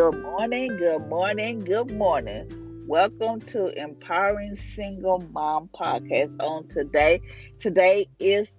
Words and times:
Good 0.00 0.22
morning, 0.22 0.78
good 0.78 1.08
morning, 1.08 1.58
good 1.58 1.90
morning. 1.90 2.48
Welcome 2.86 3.42
to 3.48 3.66
Empowering 3.78 4.56
Single 4.56 5.22
Mom 5.30 5.68
Podcast 5.78 6.42
on 6.42 6.66
today. 6.68 7.20
Today 7.58 8.06
is 8.18 8.50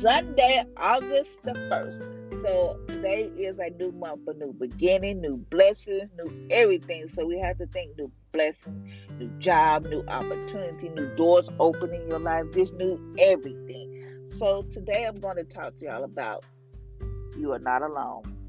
Sunday, 0.00 0.64
August 0.76 1.30
the 1.44 1.52
1st. 1.52 2.44
So 2.44 2.80
today 2.88 3.30
is 3.36 3.60
a 3.60 3.70
new 3.78 3.92
month, 3.92 4.22
a 4.26 4.32
new 4.32 4.52
beginning, 4.52 5.20
new 5.20 5.36
blessings, 5.36 6.10
new 6.18 6.48
everything. 6.50 7.08
So 7.14 7.26
we 7.26 7.38
have 7.38 7.58
to 7.58 7.66
think 7.66 7.96
new 7.96 8.10
blessings, 8.32 8.90
new 9.20 9.30
job, 9.38 9.84
new 9.84 10.02
opportunity, 10.08 10.88
new 10.88 11.14
doors 11.14 11.48
opening 11.60 12.02
in 12.02 12.08
your 12.08 12.18
life, 12.18 12.46
just 12.52 12.74
new 12.74 12.98
everything. 13.20 14.28
So 14.36 14.62
today 14.62 15.04
I'm 15.04 15.20
going 15.20 15.36
to 15.36 15.44
talk 15.44 15.78
to 15.78 15.84
y'all 15.84 16.02
about 16.02 16.44
you 17.38 17.52
are 17.52 17.60
not 17.60 17.82
alone 17.82 18.41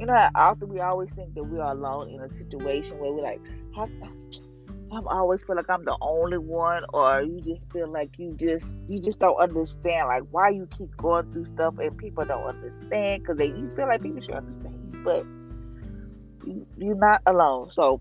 you 0.00 0.06
know 0.06 0.16
often 0.34 0.70
we 0.70 0.80
always 0.80 1.10
think 1.14 1.34
that 1.34 1.44
we 1.44 1.58
are 1.60 1.72
alone 1.72 2.08
in 2.08 2.20
a 2.20 2.34
situation 2.34 2.98
where 2.98 3.12
we're 3.12 3.22
like, 3.22 3.40
I'm 4.92 5.06
always 5.06 5.42
feel 5.44 5.56
like 5.56 5.68
I'm 5.68 5.84
the 5.84 5.96
only 6.00 6.38
one, 6.38 6.84
or 6.94 7.20
you 7.20 7.38
just 7.42 7.60
feel 7.70 7.86
like 7.86 8.18
you 8.18 8.34
just 8.40 8.64
you 8.88 8.98
just 8.98 9.18
don't 9.18 9.36
understand 9.36 10.08
like 10.08 10.22
why 10.30 10.48
you 10.48 10.66
keep 10.76 10.96
going 10.96 11.30
through 11.32 11.44
stuff 11.46 11.74
and 11.78 11.96
people 11.98 12.24
don't 12.24 12.42
understand 12.42 13.22
because 13.22 13.46
you 13.46 13.70
feel 13.76 13.88
like 13.88 14.02
people 14.02 14.22
should 14.22 14.34
understand 14.34 14.90
you, 14.90 15.00
but 15.04 15.24
you, 16.46 16.66
you're 16.78 16.96
not 16.96 17.20
alone. 17.26 17.70
So, 17.70 18.00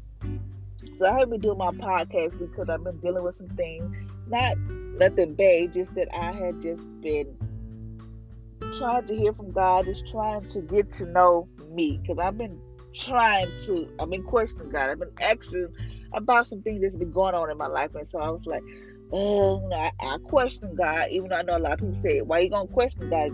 so 0.97 1.05
I 1.05 1.19
have 1.19 1.29
been 1.29 1.41
doing 1.41 1.57
my 1.57 1.71
podcast 1.71 2.39
because 2.39 2.69
I've 2.69 2.83
been 2.83 2.97
dealing 3.01 3.25
with 3.25 3.37
some 3.37 3.49
things, 3.57 3.93
not 4.29 4.57
nothing 4.57 5.33
bad, 5.33 5.73
just 5.73 5.93
that 5.95 6.07
I 6.15 6.31
had 6.31 6.61
just 6.61 6.81
been 7.01 7.35
trying 8.77 9.05
to 9.07 9.15
hear 9.15 9.33
from 9.33 9.51
God, 9.51 9.87
is 9.87 10.01
trying 10.01 10.45
to 10.47 10.61
get 10.61 10.91
to 10.93 11.05
know 11.05 11.47
me 11.71 11.99
because 12.01 12.23
I've 12.23 12.37
been 12.37 12.59
trying 12.95 13.51
to, 13.65 13.87
I've 13.99 14.09
been 14.09 14.23
questioning 14.23 14.71
God. 14.71 14.89
I've 14.89 14.99
been 14.99 15.09
asking 15.21 15.67
about 16.13 16.47
some 16.47 16.61
things 16.61 16.81
that's 16.81 16.95
been 16.95 17.11
going 17.11 17.35
on 17.35 17.49
in 17.49 17.57
my 17.57 17.67
life. 17.67 17.93
And 17.95 18.07
so 18.11 18.19
I 18.19 18.29
was 18.29 18.45
like, 18.45 18.63
oh, 19.11 19.69
I, 19.73 19.91
I 20.01 20.17
question 20.23 20.75
God, 20.75 21.07
even 21.11 21.29
though 21.29 21.37
I 21.37 21.41
know 21.43 21.57
a 21.57 21.59
lot 21.59 21.73
of 21.73 21.79
people 21.79 22.01
say, 22.05 22.21
why 22.21 22.39
you 22.39 22.49
going 22.49 22.67
to 22.67 22.73
question 22.73 23.09
God 23.09 23.31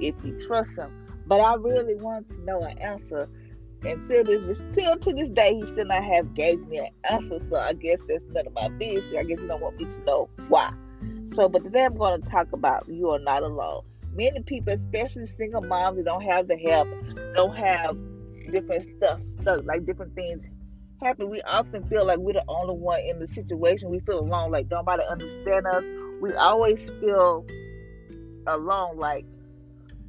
if 0.00 0.14
you 0.22 0.38
trust 0.40 0.76
Him? 0.76 0.90
But 1.26 1.40
I 1.40 1.54
really 1.54 1.94
want 1.96 2.28
to 2.28 2.44
know 2.44 2.62
an 2.62 2.78
answer. 2.78 3.28
Until 3.82 4.24
this, 4.24 4.58
still 4.72 4.96
to 4.96 5.12
this 5.14 5.30
day, 5.30 5.54
he 5.54 5.66
still 5.68 5.86
not 5.86 6.04
have 6.04 6.34
gave 6.34 6.60
me 6.68 6.78
an 6.78 6.88
answer. 7.10 7.38
So 7.50 7.58
I 7.58 7.72
guess 7.72 7.96
that's 8.08 8.24
none 8.28 8.46
of 8.46 8.52
my 8.52 8.68
business. 8.78 9.14
I 9.18 9.22
guess 9.22 9.40
he 9.40 9.46
don't 9.46 9.62
want 9.62 9.78
me 9.78 9.86
to 9.86 10.04
know 10.04 10.28
why. 10.48 10.70
So, 11.34 11.48
but 11.48 11.64
today 11.64 11.84
I'm 11.84 11.96
going 11.96 12.20
to 12.20 12.28
talk 12.28 12.52
about 12.52 12.86
you 12.88 13.08
are 13.08 13.18
not 13.20 13.42
alone 13.42 13.82
many 14.14 14.42
people, 14.42 14.72
especially 14.72 15.26
single 15.26 15.62
moms 15.62 15.96
that 15.96 16.04
don't 16.04 16.22
have 16.22 16.48
the 16.48 16.56
help, 16.56 16.88
don't 17.34 17.56
have 17.56 17.96
different 18.50 18.88
stuff, 18.96 19.20
stuff 19.40 19.60
like 19.64 19.86
different 19.86 20.14
things 20.14 20.44
happen. 21.02 21.30
We 21.30 21.40
often 21.42 21.84
feel 21.88 22.06
like 22.06 22.18
we're 22.18 22.34
the 22.34 22.44
only 22.48 22.74
one 22.74 23.00
in 23.08 23.18
the 23.18 23.28
situation. 23.28 23.90
We 23.90 24.00
feel 24.00 24.20
alone, 24.20 24.50
like 24.50 24.70
nobody 24.70 25.02
understand 25.08 25.66
us. 25.66 25.82
We 26.20 26.32
always 26.34 26.78
feel 27.00 27.46
alone, 28.46 28.98
like, 28.98 29.24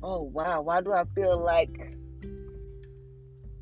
oh 0.03 0.23
wow, 0.23 0.62
why 0.62 0.81
do 0.81 0.94
I 0.94 1.03
feel 1.16 1.38
like 1.38 1.95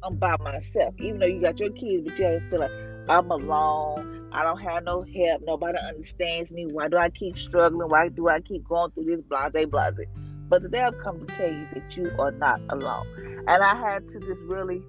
I'm 0.04 0.16
by 0.16 0.36
myself? 0.40 0.96
Even 1.00 1.20
though 1.20 1.28
you 1.28 1.42
got 1.42 1.60
your 1.60 1.72
kids, 1.72 2.04
but 2.06 2.18
you 2.18 2.26
always 2.26 2.44
feel 2.50 2.60
like 2.60 2.72
I'm 3.10 3.30
alone. 3.32 4.30
I 4.32 4.44
don't 4.44 4.60
have 4.60 4.84
no 4.84 5.04
help. 5.04 5.42
Nobody 5.44 5.80
understands 5.88 6.52
me. 6.52 6.68
Why 6.72 6.88
do 6.88 6.98
I 6.98 7.10
keep 7.10 7.38
struggling? 7.38 7.88
Why 7.90 8.10
do 8.10 8.28
I 8.28 8.40
keep 8.42 8.68
going 8.68 8.92
through 8.92 9.06
this 9.06 9.22
blase 9.28 9.66
blase? 9.66 10.08
But 10.50 10.64
today 10.64 10.82
I've 10.82 10.98
come 10.98 11.20
to 11.20 11.26
tell 11.28 11.52
you 11.52 11.68
that 11.74 11.96
you 11.96 12.12
are 12.20 12.32
not 12.32 12.60
alone. 12.72 13.06
And 13.48 13.64
I 13.64 13.76
had 13.76 14.08
to 14.10 14.20
just 14.20 14.42
really 14.48 14.82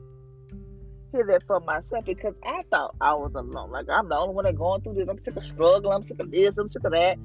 hear 1.12 1.25
that 1.26 1.43
for 1.47 1.60
myself 1.60 2.04
because 2.06 2.34
I 2.44 2.62
thought 2.71 2.94
I 3.00 3.15
was 3.15 3.32
alone. 3.34 3.70
Like 3.70 3.87
I'm 3.91 4.09
the 4.09 4.16
only 4.16 4.34
one 4.34 4.44
that 4.47 4.56
going 4.56 4.81
through 4.81 4.94
this. 4.94 5.09
I'm 5.09 5.22
sick 5.22 5.37
of 5.37 5.44
struggling. 5.44 5.93
I'm 5.93 6.06
sick 6.09 6.20
of 6.20 6.31
this. 6.31 6.53
I'm 6.56 6.70
sick 6.70 6.84
of 6.84 6.93
that. 6.93 7.19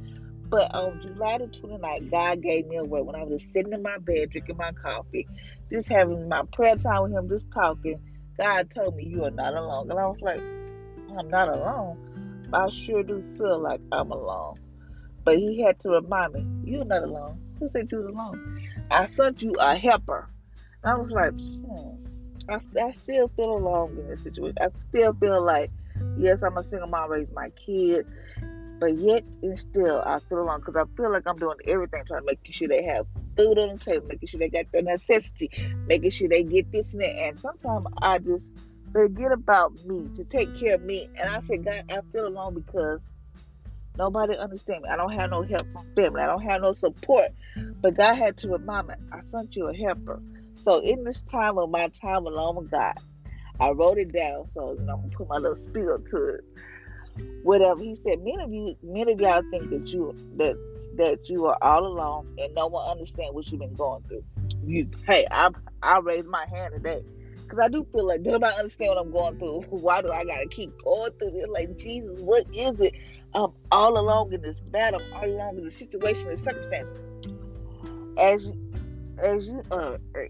But 0.50 0.76
on 0.76 1.00
July 1.02 1.38
the 1.38 1.46
29th, 1.46 2.12
God 2.12 2.42
gave 2.42 2.68
me 2.68 2.78
a 2.78 2.84
word 2.84 3.04
when 3.04 3.16
I 3.16 3.24
was 3.24 3.38
just 3.38 3.54
sitting 3.54 3.74
in 3.74 3.82
my 3.82 3.98
bed 4.00 4.30
drinking 4.32 4.58
my 4.58 4.72
coffee, 4.74 5.28
just 5.72 5.90
having 5.90 6.30
my 6.30 6.44
prayer 6.54 6.76
time 6.76 7.04
with 7.04 7.14
Him, 7.14 7.30
just 7.30 7.50
talking. 7.52 8.00
God 8.38 8.70
told 8.74 8.96
me, 8.96 9.08
You 9.08 9.24
are 9.24 9.32
not 9.32 9.54
alone. 9.54 9.90
And 9.90 10.00
I 10.00 10.06
was 10.06 10.18
like, 10.22 10.42
I'm 11.18 11.30
not 11.30 11.50
alone. 11.50 11.98
I 12.54 12.70
sure 12.70 13.02
do 13.02 13.24
feel 13.38 13.60
like 13.60 13.82
I'm 13.92 14.12
alone. 14.12 14.56
But 15.24 15.38
He 15.38 15.64
had 15.64 15.80
to 15.82 15.90
remind 15.90 16.34
me, 16.34 16.46
You're 16.64 16.86
not 16.86 17.04
alone. 17.04 17.45
Who 17.60 17.70
said 17.72 17.90
you 17.92 18.00
was 18.00 18.08
alone? 18.08 18.60
I 18.92 19.08
sent 19.08 19.42
you 19.42 19.54
a 19.60 19.76
helper. 19.76 20.28
And 20.84 20.94
I 20.94 20.98
was 20.98 21.12
like, 21.12 21.32
hmm. 21.32 22.06
I, 22.50 22.60
I 22.80 22.92
still 22.92 23.30
feel 23.36 23.58
alone 23.58 23.98
in 24.00 24.08
this 24.08 24.22
situation. 24.22 24.58
I 24.62 24.68
still 24.90 25.14
feel 25.14 25.44
like, 25.44 25.72
yes, 26.18 26.40
I'm 26.44 26.58
a 26.58 26.68
single 26.68 26.88
mom, 26.88 27.10
raise 27.10 27.28
my 27.34 27.50
kid, 27.52 28.06
but 28.80 28.98
yet 28.98 29.24
and 29.42 29.58
still 29.58 30.04
I 30.06 30.20
feel 30.20 30.42
alone 30.42 30.60
because 30.60 30.76
I 30.76 30.84
feel 30.96 31.12
like 31.12 31.24
I'm 31.26 31.38
doing 31.38 31.58
everything 31.68 32.04
trying 32.06 32.22
to 32.22 32.26
make 32.26 32.40
sure 32.50 32.68
they 32.68 32.84
have 32.84 33.08
food 33.38 33.58
on 33.58 33.78
the 33.78 33.84
table, 33.84 34.06
making 34.08 34.28
sure 34.28 34.40
they 34.40 34.50
got 34.50 34.66
the 34.72 34.84
necessity, 34.84 35.50
making 35.88 36.12
sure 36.12 36.28
they 36.28 36.44
get 36.44 36.72
this 36.72 36.92
and 36.92 37.02
that. 37.02 37.16
And 37.24 37.40
sometimes 37.40 37.88
I 38.02 38.20
just 38.20 38.44
forget 38.92 39.32
about 39.32 39.74
me 39.86 40.10
to 40.16 40.24
take 40.26 40.58
care 40.60 40.76
of 40.76 40.84
me. 40.84 41.08
And 41.20 41.30
I 41.30 41.42
say, 41.50 41.58
God, 41.58 41.84
I 41.90 42.00
feel 42.12 42.28
alone 42.28 42.54
because 42.56 43.00
Nobody 43.98 44.36
understand 44.36 44.84
me. 44.84 44.90
I 44.90 44.98
don't 44.98 45.14
have 45.14 45.30
no 45.30 45.42
mm-hmm. 45.42 45.54
help 45.54 45.72
from 45.72 45.86
family. 45.96 46.22
I 46.22 46.28
don't 46.28 46.42
have 46.42 46.62
no 46.62 46.74
support. 46.74 47.30
But 47.82 47.96
God 47.96 48.16
had 48.16 48.38
to 48.38 48.50
remind 48.50 48.88
me, 48.88 48.96
I 49.12 49.22
sent 49.32 49.56
you 49.56 49.68
a 49.68 49.76
helper. 49.76 50.22
So 50.64 50.80
in 50.80 51.04
this 51.04 51.22
time 51.22 51.58
of 51.58 51.70
my 51.70 51.88
time 51.90 52.26
alone 52.26 52.56
with 52.56 52.72
God, 52.72 52.96
I 53.60 53.72
wrote 53.72 53.98
it 53.98 54.12
down. 54.12 54.50
So 54.54 54.74
you 54.74 54.82
know, 54.82 54.94
I'm 54.96 55.02
gonna 55.02 55.16
put 55.16 55.30
my 55.30 55.38
little 55.38 55.64
spiel 55.68 56.00
to 56.12 56.26
it. 56.28 56.44
Whatever 57.44 57.82
he 57.82 57.98
said, 58.04 58.20
many 58.24 58.44
of 58.44 58.52
you, 58.52 58.76
many 58.84 59.14
of 59.14 59.22
y'all 59.22 59.44
think 59.52 59.70
that 59.70 59.88
you 59.88 60.14
that 60.38 60.58
that 60.98 61.30
you 61.30 61.46
are 61.46 61.58
all 61.62 61.86
alone 61.86 62.28
and 62.40 62.54
no 62.56 62.68
one 62.68 62.90
understand 62.90 63.36
what 63.36 63.50
you've 63.52 63.60
been 63.60 63.76
going 63.76 64.04
through. 64.04 64.24
You, 64.66 64.90
hey, 65.08 65.26
I 65.32 65.50
I 65.82 66.00
raise 66.00 66.26
my 66.26 66.46
hand 66.48 66.74
today 66.74 67.02
because 67.36 67.60
I 67.60 67.70
do 67.70 67.86
feel 67.94 68.08
like 68.08 68.22
nobody 68.22 68.54
understand 68.58 68.90
what 68.90 68.98
I'm 68.98 69.12
going 69.12 69.38
through. 69.38 69.62
Why 69.70 70.02
do 70.02 70.12
I 70.12 70.24
gotta 70.24 70.48
keep 70.48 70.72
going 70.84 71.12
through 71.14 71.32
this? 71.32 71.48
Like 71.48 71.78
Jesus, 71.78 72.20
what 72.20 72.46
is 72.56 72.80
it? 72.80 72.94
Um, 73.36 73.54
all 73.72 74.00
along 74.00 74.34
in 74.34 74.42
this 74.42 74.56
battle, 74.72 75.02
all 75.14 75.26
along 75.26 75.58
in 75.58 75.66
the 75.66 75.72
situation 75.72 76.30
and 76.30 76.40
circumstance. 76.40 76.88
As 78.20 78.50
as 79.24 79.48
you 79.48 79.62
uh, 79.72 79.98
er, 80.16 80.30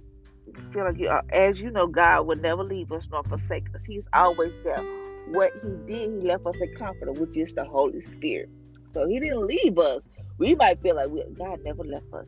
feel 0.73 0.85
like 0.85 0.99
you 0.99 1.07
are, 1.07 1.23
as 1.31 1.59
you 1.59 1.71
know, 1.71 1.87
God 1.87 2.27
will 2.27 2.35
never 2.37 2.63
leave 2.63 2.91
us 2.91 3.07
nor 3.11 3.23
forsake 3.23 3.65
us. 3.73 3.81
He's 3.87 4.03
always 4.13 4.51
there. 4.63 4.81
What 5.27 5.51
He 5.63 5.75
did, 5.87 6.09
He 6.11 6.27
left 6.27 6.45
us 6.45 6.55
a 6.61 6.67
comforter, 6.77 7.13
which 7.13 7.37
is 7.37 7.53
the 7.53 7.65
Holy 7.65 8.03
Spirit. 8.17 8.49
So 8.93 9.07
He 9.07 9.19
didn't 9.19 9.45
leave 9.45 9.77
us. 9.77 9.99
We 10.37 10.55
might 10.55 10.81
feel 10.81 10.95
like 10.95 11.09
we, 11.09 11.23
God 11.37 11.59
never 11.63 11.83
left 11.83 12.11
us. 12.13 12.25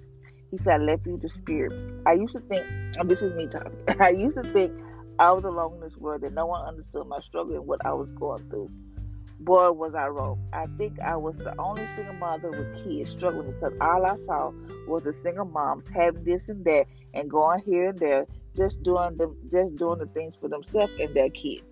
He 0.51 0.57
said, 0.59 0.81
I 0.81 0.83
left 0.83 1.05
you 1.05 1.19
the 1.21 1.29
Spirit. 1.29 1.73
I 2.05 2.13
used 2.13 2.33
to 2.33 2.39
think, 2.41 2.65
and 2.95 3.09
this 3.09 3.21
is 3.21 3.33
me 3.33 3.47
talking, 3.47 3.77
I 3.99 4.09
used 4.09 4.37
to 4.37 4.43
think 4.53 4.71
I 5.19 5.31
was 5.31 5.43
alone 5.43 5.75
in 5.75 5.81
this 5.81 5.97
world, 5.97 6.23
and 6.23 6.35
no 6.35 6.45
one 6.45 6.65
understood 6.65 7.07
my 7.07 7.19
struggle 7.19 7.55
and 7.55 7.65
what 7.65 7.85
I 7.85 7.93
was 7.93 8.07
going 8.19 8.47
through. 8.49 8.69
Boy, 9.39 9.71
was 9.71 9.93
I 9.95 10.07
wrong. 10.07 10.41
I 10.53 10.65
think 10.77 10.99
I 11.01 11.15
was 11.15 11.35
the 11.37 11.57
only 11.59 11.87
single 11.95 12.15
mother 12.15 12.49
with 12.49 12.83
kids 12.83 13.11
struggling 13.11 13.51
because 13.51 13.75
all 13.81 14.05
I 14.05 14.15
saw 14.25 14.51
was 14.87 15.03
the 15.03 15.13
single 15.13 15.45
moms 15.45 15.85
having 15.93 16.23
this 16.23 16.47
and 16.47 16.63
that 16.65 16.85
and 17.13 17.29
going 17.29 17.61
here 17.65 17.89
and 17.89 17.99
there, 17.99 18.25
just 18.55 18.81
doing 18.83 19.17
the 19.17 19.33
just 19.51 19.75
doing 19.75 19.99
the 19.99 20.07
things 20.07 20.35
for 20.39 20.47
themselves 20.47 20.93
and 20.99 21.15
their 21.15 21.29
kids. 21.29 21.63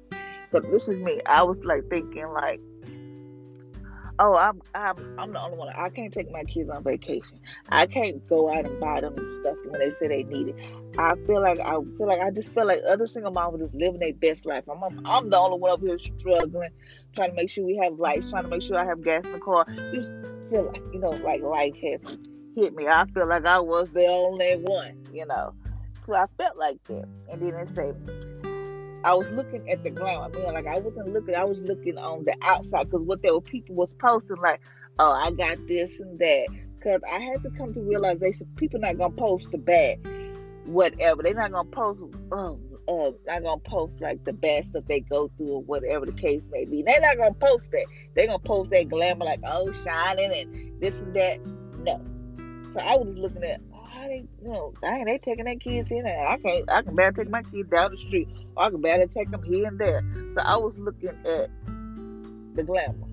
Because 0.52 0.70
this 0.72 0.88
is 0.88 1.04
me. 1.04 1.22
I 1.26 1.44
was 1.44 1.58
like 1.64 1.90
thinking 1.90 2.28
like 2.30 2.60
oh, 4.20 4.36
I'm 4.36 4.62
I'm 4.74 4.96
I'm 5.20 5.34
the 5.34 5.42
only 5.42 5.58
one. 5.58 5.70
I 5.76 5.90
can't 5.90 6.14
take 6.14 6.32
my 6.32 6.44
kids 6.44 6.70
on 6.70 6.84
vacation. 6.84 7.40
I 7.70 7.86
can't 7.86 8.26
go 8.28 8.52
out 8.52 8.66
and 8.66 8.80
buy 8.80 9.02
them 9.02 9.16
stuff 9.42 9.58
when 9.66 9.80
they 9.80 9.92
say 10.00 10.08
they 10.08 10.24
need 10.24 10.50
it. 10.50 10.56
I 10.98 11.16
feel 11.28 11.42
like 11.42 11.60
I 11.60 11.74
feel 11.74 12.08
like 12.08 12.22
I 12.22 12.32
just 12.32 12.54
feel 12.54 12.66
like 12.66 12.82
other 12.88 13.08
single 13.08 13.32
moms 13.32 13.56
are 13.56 13.66
just 13.66 13.76
living 13.76 14.00
their 14.00 14.14
best 14.14 14.46
life. 14.46 14.64
I'm 14.70 14.82
I'm 14.84 15.30
the 15.30 15.38
only 15.38 15.60
one 15.60 15.72
up 15.72 15.82
here 15.82 16.00
struggling, 16.00 16.70
trying 17.14 17.32
to 17.32 17.36
make 17.36 17.50
sure 17.50 17.66
we 17.66 17.78
have 17.84 17.94
lights, 17.94 18.30
trying 18.30 18.44
to 18.44 18.50
make 18.50 18.62
sure 18.62 18.78
I 18.78 18.86
have 18.86 19.04
gas 19.04 19.26
in 19.26 19.34
the 19.34 19.40
car. 19.40 19.66
Just 19.94 20.12
feel 20.50 20.66
like 20.66 20.84
you 20.94 21.00
know, 21.00 21.10
like 21.10 21.42
life 21.42 21.74
has 21.84 22.18
hit 22.56 22.76
me. 22.76 22.88
I 22.88 23.06
feel 23.14 23.28
like 23.28 23.46
I 23.46 23.60
was 23.60 23.90
the 23.90 24.06
only 24.08 24.54
one, 24.54 25.04
you 25.14 25.26
know. 25.26 25.54
So 26.06 26.14
I 26.14 26.26
felt 26.38 26.58
like 26.58 26.82
that, 26.86 27.06
and 27.30 27.42
then 27.42 27.66
they 27.66 27.74
say 27.74 27.94
I 29.04 29.14
was 29.14 29.30
looking 29.32 29.70
at 29.70 29.84
the 29.84 29.90
glamour. 29.90 30.26
I 30.26 30.30
mean, 30.30 30.54
like 30.54 30.68
I 30.68 30.80
wasn't 30.80 31.14
looking. 31.14 31.36
I 31.36 31.44
was 31.44 31.60
looking 31.60 31.98
on 31.98 32.24
the 32.24 32.36
outside 32.44 32.90
because 32.90 33.06
what 33.06 33.22
there 33.22 33.34
were 33.34 33.42
people 33.42 33.76
was 33.76 33.94
posting 33.96 34.38
like, 34.38 34.62
"Oh, 34.98 35.12
I 35.12 35.32
got 35.32 35.58
this 35.68 36.00
and 36.00 36.18
that." 36.20 36.48
Because 36.78 37.02
I 37.12 37.20
had 37.20 37.44
to 37.44 37.50
come 37.52 37.74
to 37.74 37.82
realization, 37.82 38.48
people 38.56 38.80
not 38.80 38.98
gonna 38.98 39.14
post 39.14 39.52
the 39.52 39.58
bad, 39.58 39.98
whatever. 40.66 41.24
They're 41.24 41.34
not 41.34 41.52
gonna 41.52 41.70
post. 41.70 42.04
Um, 42.32 42.60
uh, 42.88 43.12
not 43.26 43.44
gonna 43.44 43.58
post 43.62 43.94
like 44.00 44.24
the 44.26 44.34
bad 44.34 44.68
stuff 44.70 44.84
they 44.88 45.00
go 45.00 45.30
through 45.38 45.54
or 45.54 45.62
whatever 45.64 46.06
the 46.06 46.12
case 46.12 46.42
may 46.52 46.66
be. 46.66 46.84
They're 46.84 47.02
not 47.02 47.18
gonna 47.18 47.34
post 47.34 47.72
that. 47.72 47.86
They're 48.16 48.28
gonna 48.28 48.40
post 48.40 48.72
that 48.72 48.90
glamour 48.90 49.26
like, 49.26 49.40
"Oh, 49.46 49.72
shining 49.84 50.32
and 50.34 50.82
this 50.82 50.98
and 50.98 51.16
that." 51.16 51.40
No. 51.80 52.02
So 52.74 52.86
I 52.86 52.98
was 52.98 53.16
looking 53.16 53.44
at 53.44 53.62
how 53.90 54.08
they, 54.08 54.26
you 54.42 54.50
know, 54.50 54.74
dang, 54.82 55.06
they 55.06 55.18
taking 55.18 55.46
their 55.46 55.56
kids 55.56 55.90
in 55.90 56.04
there. 56.04 56.28
I 56.28 56.38
can't, 56.38 56.72
I 56.72 56.82
can 56.82 56.96
barely 56.96 57.16
take 57.16 57.30
my 57.30 57.42
kids 57.44 57.70
down 57.70 57.92
the 57.92 57.98
street, 57.98 58.28
or 58.56 58.64
I 58.64 58.70
can 58.70 58.82
barely 58.82 59.08
take 59.08 59.32
them 59.32 59.44
here 59.44 59.68
and 59.68 59.80
there. 59.80 60.04
So 60.38 60.44
I 60.46 60.58
was 60.58 60.74
looking 60.78 61.10
at 61.10 61.50
the 62.56 62.64
glamour. 62.64 63.08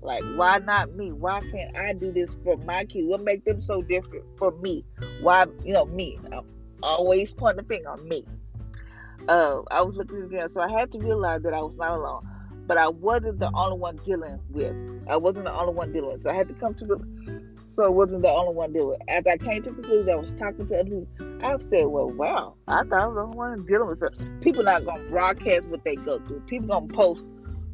Like, 0.00 0.22
why 0.36 0.58
not 0.58 0.94
me? 0.94 1.12
Why 1.12 1.40
can't 1.40 1.76
I 1.76 1.92
do 1.92 2.12
this 2.12 2.38
for 2.44 2.56
my 2.58 2.84
kids? 2.84 3.08
What 3.08 3.22
make 3.22 3.44
them 3.44 3.62
so 3.62 3.82
different 3.82 4.24
for 4.38 4.52
me? 4.52 4.84
Why, 5.20 5.46
you 5.64 5.72
know, 5.72 5.84
me? 5.86 6.18
I'm 6.32 6.44
always 6.82 7.32
pointing 7.32 7.64
the 7.66 7.74
finger 7.74 7.90
on 7.90 8.08
me. 8.08 8.24
Uh, 9.28 9.62
I 9.70 9.82
was 9.82 9.96
looking 9.96 10.22
again, 10.22 10.48
so 10.54 10.60
I 10.60 10.70
had 10.70 10.90
to 10.92 10.98
realize 10.98 11.42
that 11.42 11.52
I 11.52 11.60
was 11.60 11.76
not 11.76 11.98
alone. 11.98 12.26
But 12.66 12.78
I 12.78 12.88
wasn't 12.88 13.40
the 13.40 13.50
only 13.54 13.78
one 13.78 13.96
dealing 14.04 14.38
with. 14.50 14.74
I 15.08 15.16
wasn't 15.16 15.46
the 15.46 15.54
only 15.54 15.74
one 15.74 15.92
dealing 15.92 16.12
with. 16.12 16.22
So 16.22 16.30
I 16.30 16.34
had 16.34 16.48
to 16.48 16.54
come 16.54 16.74
to 16.74 16.84
the 16.84 16.96
so 17.78 17.84
I 17.84 17.90
wasn't 17.90 18.22
the 18.22 18.28
only 18.28 18.54
one 18.54 18.72
dealing. 18.72 18.96
it. 19.00 19.08
As 19.08 19.32
I 19.32 19.36
came 19.36 19.62
to 19.62 19.70
the 19.70 19.76
conclusion, 19.76 20.12
I 20.12 20.16
was 20.16 20.32
talking 20.32 20.66
to 20.66 20.80
other 20.80 20.84
people. 20.84 21.06
I 21.44 21.56
said, 21.70 21.86
well, 21.86 22.10
wow, 22.10 22.54
I 22.66 22.82
thought 22.82 22.92
I 22.92 23.06
was 23.06 23.14
the 23.14 23.22
only 23.22 23.36
one 23.36 23.66
dealing 23.66 23.88
with 23.88 24.02
it. 24.02 24.40
People 24.40 24.64
not 24.64 24.84
going 24.84 25.04
to 25.04 25.10
broadcast 25.10 25.68
what 25.68 25.84
they 25.84 25.94
go 25.94 26.18
through. 26.26 26.40
People 26.48 26.66
going 26.66 26.88
to 26.88 26.94
post 26.94 27.24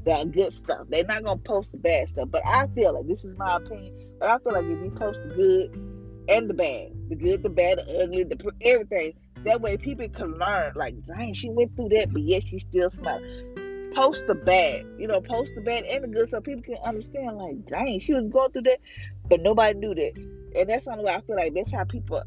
the 0.05 0.31
good 0.31 0.55
stuff. 0.57 0.87
They're 0.91 1.05
not 1.05 1.25
going 1.25 1.39
to 1.39 1.45
post 1.45 1.73
the 1.73 1.79
bad 1.79 2.11
stuff. 2.11 2.29
But 2.31 2.43
I 2.47 2.67
feel 2.75 2.93
like, 2.93 3.07
this 3.07 3.25
is 3.25 3.39
my 3.39 3.57
opinion, 3.57 3.99
but 4.21 4.29
I 4.29 4.39
feel 4.41 4.53
like 4.53 4.65
if 4.65 4.85
you 4.85 4.93
post 4.95 5.21
the 5.27 5.35
good 5.35 5.94
and 6.29 6.49
the 6.49 6.55
bad, 6.55 6.91
the 7.09 7.17
good, 7.17 7.43
the 7.43 7.51
bad, 7.51 7.79
the 7.79 8.03
ugly, 8.03 8.25
the 8.25 8.53
everything, 8.63 9.15
that 9.45 9.61
way 9.61 9.77
people 9.77 10.09
can 10.09 10.39
learn, 10.39 10.73
like, 10.75 10.95
dang, 11.05 11.35
she 11.35 11.51
went 11.51 11.75
through 11.77 11.91
that, 11.91 12.13
but 12.13 12.23
yet 12.23 12.47
she 12.47 12.59
still 12.59 12.91
smiling 12.91 13.65
post 13.95 14.27
the 14.27 14.35
bad, 14.35 14.85
you 14.99 15.07
know, 15.07 15.21
post 15.21 15.53
the 15.55 15.61
bad 15.61 15.85
and 15.85 16.05
the 16.05 16.09
good 16.09 16.31
so 16.31 16.41
people 16.41 16.63
can 16.63 16.77
understand, 16.85 17.37
like, 17.37 17.67
dang, 17.67 17.99
she 17.99 18.13
was 18.13 18.25
going 18.31 18.51
through 18.51 18.63
that, 18.63 18.81
but 19.29 19.41
nobody 19.41 19.79
knew 19.79 19.95
that. 19.95 20.13
And 20.57 20.69
that's 20.69 20.85
the 20.85 20.93
only 20.93 21.05
way 21.05 21.15
I 21.15 21.21
feel 21.21 21.37
like 21.37 21.55
that's 21.55 21.73
how 21.73 21.85
people 21.85 22.23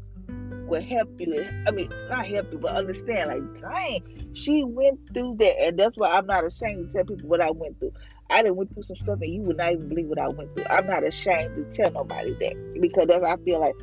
will 0.66 0.82
help 0.82 1.08
you. 1.18 1.46
I 1.66 1.70
mean, 1.70 1.90
not 2.08 2.26
help 2.26 2.52
you, 2.52 2.58
but 2.58 2.70
understand, 2.72 3.28
like, 3.28 3.60
dang, 3.60 4.32
she 4.34 4.64
went 4.64 5.00
through 5.12 5.36
that. 5.38 5.62
And 5.62 5.78
that's 5.78 5.96
why 5.96 6.12
I'm 6.12 6.26
not 6.26 6.46
ashamed 6.46 6.86
to 6.86 6.92
tell 6.92 7.04
people 7.04 7.28
what 7.28 7.40
I 7.40 7.50
went 7.50 7.78
through. 7.78 7.92
I 8.30 8.42
done 8.42 8.56
went 8.56 8.74
through 8.74 8.82
some 8.82 8.96
stuff 8.96 9.18
and 9.20 9.32
you 9.32 9.42
would 9.42 9.56
not 9.56 9.72
even 9.72 9.88
believe 9.88 10.06
what 10.06 10.18
I 10.18 10.28
went 10.28 10.54
through. 10.54 10.66
I'm 10.70 10.86
not 10.86 11.04
ashamed 11.04 11.56
to 11.56 11.64
tell 11.76 11.92
nobody 11.92 12.34
that 12.40 12.78
because 12.80 13.06
that's 13.06 13.24
I 13.24 13.36
feel 13.38 13.60
like 13.60 13.74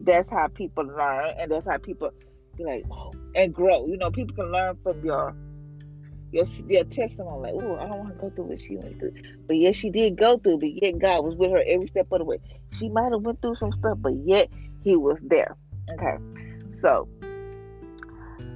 that's 0.00 0.28
how 0.30 0.48
people 0.48 0.84
learn 0.84 1.34
and 1.38 1.50
that's 1.50 1.66
how 1.70 1.78
people 1.78 2.10
be 2.56 2.64
like, 2.64 2.82
oh, 2.90 3.12
and 3.34 3.54
grow. 3.54 3.86
You 3.86 3.96
know, 3.96 4.10
people 4.10 4.34
can 4.34 4.50
learn 4.50 4.76
from 4.82 5.04
your 5.04 5.34
your, 6.32 6.46
your 6.68 6.84
testimony, 6.84 7.52
like, 7.52 7.54
oh, 7.54 7.76
I 7.76 7.88
don't 7.88 7.98
want 7.98 8.08
to 8.10 8.20
go 8.20 8.30
through 8.30 8.44
what 8.44 8.60
she 8.60 8.76
went 8.76 9.00
through. 9.00 9.14
But 9.48 9.56
yes, 9.56 9.76
she 9.76 9.90
did 9.90 10.16
go 10.16 10.38
through, 10.38 10.58
but 10.58 10.70
yet 10.80 10.98
God 10.98 11.24
was 11.24 11.34
with 11.36 11.50
her 11.50 11.62
every 11.66 11.88
step 11.88 12.06
of 12.12 12.18
the 12.20 12.24
way. 12.24 12.38
She 12.72 12.88
might 12.88 13.12
have 13.12 13.22
went 13.22 13.42
through 13.42 13.56
some 13.56 13.72
stuff, 13.72 13.98
but 14.00 14.14
yet 14.24 14.48
he 14.84 14.96
was 14.96 15.18
there. 15.22 15.56
Okay. 15.92 16.16
So 16.84 17.08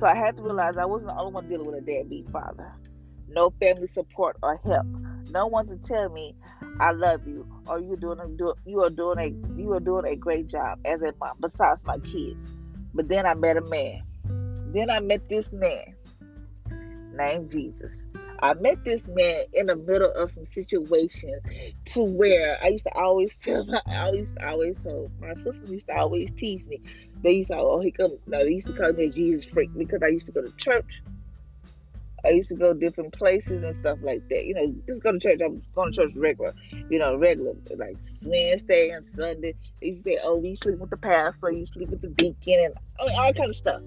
so 0.00 0.06
I 0.06 0.14
had 0.16 0.36
to 0.36 0.42
realize 0.42 0.76
I 0.76 0.84
wasn't 0.84 1.10
the 1.10 1.18
only 1.18 1.32
one 1.32 1.48
dealing 1.48 1.66
with 1.66 1.76
a 1.76 1.80
deadbeat 1.80 2.28
father. 2.30 2.72
No 3.28 3.52
family 3.60 3.88
support 3.94 4.36
or 4.42 4.60
help. 4.64 4.86
No 5.30 5.46
one 5.46 5.66
to 5.68 5.76
tell 5.86 6.08
me 6.10 6.34
I 6.80 6.92
love 6.92 7.26
you 7.26 7.46
or 7.66 7.80
you 7.80 7.96
doing 7.96 8.20
a, 8.20 8.28
do, 8.28 8.54
you 8.66 8.82
are 8.82 8.90
doing 8.90 9.18
a 9.18 9.60
you 9.60 9.72
are 9.72 9.80
doing 9.80 10.06
a 10.06 10.16
great 10.16 10.48
job 10.48 10.78
as 10.84 11.00
a 11.02 11.12
mom 11.20 11.36
besides 11.40 11.80
my 11.84 11.98
kids. 11.98 12.54
But 12.92 13.08
then 13.08 13.26
I 13.26 13.34
met 13.34 13.56
a 13.56 13.62
man. 13.62 14.02
Then 14.72 14.90
I 14.90 15.00
met 15.00 15.28
this 15.28 15.44
man 15.52 15.94
named 17.16 17.50
Jesus. 17.50 17.92
I 18.42 18.54
met 18.54 18.84
this 18.84 19.06
man 19.08 19.44
in 19.54 19.66
the 19.66 19.76
middle 19.76 20.10
of 20.16 20.30
some 20.32 20.46
situation 20.46 21.30
to 21.86 22.04
where 22.04 22.58
I 22.62 22.68
used 22.68 22.84
to 22.84 22.92
always 22.94 23.36
tell 23.42 23.64
my 23.64 23.80
I 23.88 24.06
always 24.06 24.26
always 24.46 24.78
told 24.78 25.10
my 25.20 25.32
sister 25.34 25.72
used 25.72 25.86
to 25.88 25.96
always 25.96 26.30
tease 26.36 26.64
me. 26.66 26.80
They 27.22 27.32
used 27.32 27.50
to 27.50 27.56
oh 27.56 27.80
he 27.80 27.90
come 27.90 28.18
no 28.26 28.44
they 28.44 28.50
used 28.50 28.66
to 28.66 28.74
call 28.74 28.92
me 28.92 29.04
a 29.04 29.10
Jesus 29.10 29.48
freak 29.48 29.70
because 29.76 30.00
I 30.04 30.08
used 30.08 30.26
to 30.26 30.32
go 30.32 30.42
to 30.42 30.52
church. 30.56 31.02
I 32.24 32.30
used 32.30 32.48
to 32.48 32.54
go 32.54 32.72
different 32.74 33.12
places 33.12 33.62
and 33.62 33.76
stuff 33.80 33.98
like 34.02 34.28
that. 34.30 34.46
You 34.46 34.54
know, 34.54 34.74
just 34.88 35.02
go 35.02 35.12
to 35.12 35.18
church. 35.18 35.40
I'm 35.44 35.62
going 35.74 35.92
to 35.92 36.02
church 36.02 36.14
regular, 36.16 36.54
you 36.88 36.98
know, 36.98 37.16
regular 37.16 37.52
like 37.76 37.96
Wednesday 38.24 38.90
and 38.90 39.06
Sunday. 39.16 39.54
They 39.80 39.88
used 39.88 40.04
to 40.04 40.12
say, 40.12 40.18
"Oh, 40.24 40.42
you 40.42 40.56
sleep 40.56 40.78
with 40.78 40.90
the 40.90 40.96
pastor, 40.96 41.50
you 41.50 41.66
sleep 41.66 41.90
with 41.90 42.00
the 42.00 42.08
deacon, 42.08 42.64
and 42.64 42.74
all 43.00 43.32
kind 43.32 43.50
of 43.50 43.56
stuff." 43.56 43.82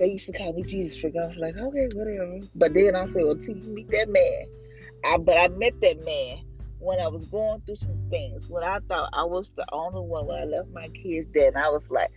they 0.00 0.12
used 0.12 0.26
to 0.26 0.32
call 0.32 0.52
me 0.54 0.62
Jesus 0.62 0.98
freak. 0.98 1.14
I 1.14 1.26
was 1.26 1.36
like, 1.36 1.56
okay, 1.56 1.88
whatever. 1.94 2.40
But 2.54 2.72
then 2.72 2.96
I 2.96 3.04
said, 3.04 3.16
well, 3.16 3.36
till 3.36 3.54
you 3.54 3.70
meet 3.74 3.90
that 3.90 4.08
man. 4.08 4.46
I, 5.04 5.18
but 5.18 5.36
I 5.36 5.48
met 5.48 5.78
that 5.82 6.04
man 6.04 6.38
when 6.80 6.98
I 6.98 7.08
was 7.08 7.26
going 7.26 7.60
through 7.62 7.76
some 7.76 7.98
things. 8.10 8.48
When 8.48 8.64
I 8.64 8.78
thought 8.88 9.10
I 9.12 9.24
was 9.24 9.50
the 9.50 9.66
only 9.72 10.00
one 10.00 10.26
when 10.26 10.40
I 10.40 10.44
left 10.44 10.70
my 10.70 10.88
kids 10.88 11.28
there, 11.34 11.48
and 11.48 11.58
I 11.58 11.68
was 11.68 11.82
like, 11.90 12.10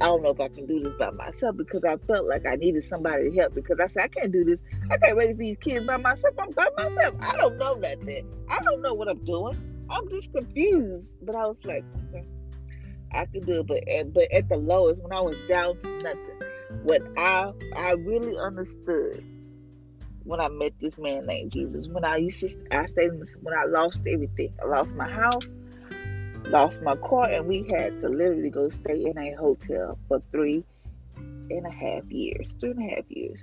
I 0.00 0.06
don't 0.06 0.22
know 0.22 0.30
if 0.30 0.40
I 0.40 0.48
can 0.48 0.66
do 0.66 0.80
this 0.80 0.92
by 0.98 1.10
myself 1.10 1.56
because 1.56 1.82
I 1.84 1.96
felt 2.06 2.26
like 2.26 2.46
I 2.46 2.56
needed 2.56 2.86
somebody 2.86 3.30
to 3.30 3.36
help 3.36 3.54
because 3.54 3.78
I 3.80 3.88
said 3.88 4.02
I 4.02 4.08
can't 4.08 4.32
do 4.32 4.44
this. 4.44 4.58
I 4.90 4.96
can't 4.98 5.16
raise 5.16 5.36
these 5.36 5.56
kids 5.58 5.86
by 5.86 5.96
myself. 5.96 6.34
I'm 6.38 6.50
by 6.50 6.68
myself. 6.76 7.14
I 7.20 7.36
don't 7.38 7.58
know 7.58 7.74
nothing. 7.74 8.28
I 8.50 8.60
don't 8.62 8.82
know 8.82 8.94
what 8.94 9.08
I'm 9.08 9.24
doing. 9.24 9.56
I'm 9.90 10.08
just 10.10 10.32
confused. 10.32 11.06
But 11.22 11.34
I 11.34 11.46
was 11.46 11.56
like, 11.64 11.84
okay, 12.08 12.24
I 13.12 13.26
can 13.26 13.42
do 13.42 13.60
it. 13.60 13.66
But 13.66 13.88
at, 13.88 14.12
but 14.12 14.32
at 14.32 14.48
the 14.48 14.56
lowest, 14.56 15.00
when 15.02 15.12
I 15.12 15.20
was 15.20 15.36
down 15.48 15.78
to 15.78 15.98
nothing, 15.98 16.40
what 16.84 17.02
I 17.16 17.52
I 17.76 17.92
really 17.92 18.36
understood 18.38 19.24
when 20.24 20.40
I 20.40 20.48
met 20.48 20.72
this 20.80 20.96
man 20.98 21.26
named 21.26 21.52
Jesus. 21.52 21.88
When 21.88 22.04
I 22.04 22.16
used 22.16 22.40
to, 22.40 22.48
I 22.70 22.86
stayed 22.86 23.10
in, 23.10 23.26
when 23.42 23.54
I 23.56 23.64
lost 23.64 23.98
everything. 24.06 24.52
I 24.62 24.66
lost 24.66 24.94
my 24.94 25.08
mm-hmm. 25.08 25.20
house, 25.20 25.46
lost 26.46 26.80
my 26.82 26.96
car, 26.96 27.30
and 27.30 27.46
we 27.46 27.62
had 27.68 28.00
to 28.02 28.08
literally 28.08 28.50
go 28.50 28.68
stay 28.70 29.04
in 29.04 29.18
a 29.18 29.34
hotel 29.36 29.98
for 30.08 30.22
three 30.30 30.64
and 31.16 31.66
a 31.66 31.72
half 31.72 32.04
years. 32.10 32.46
Three 32.60 32.70
and 32.70 32.90
a 32.90 32.94
half 32.94 33.04
years. 33.08 33.40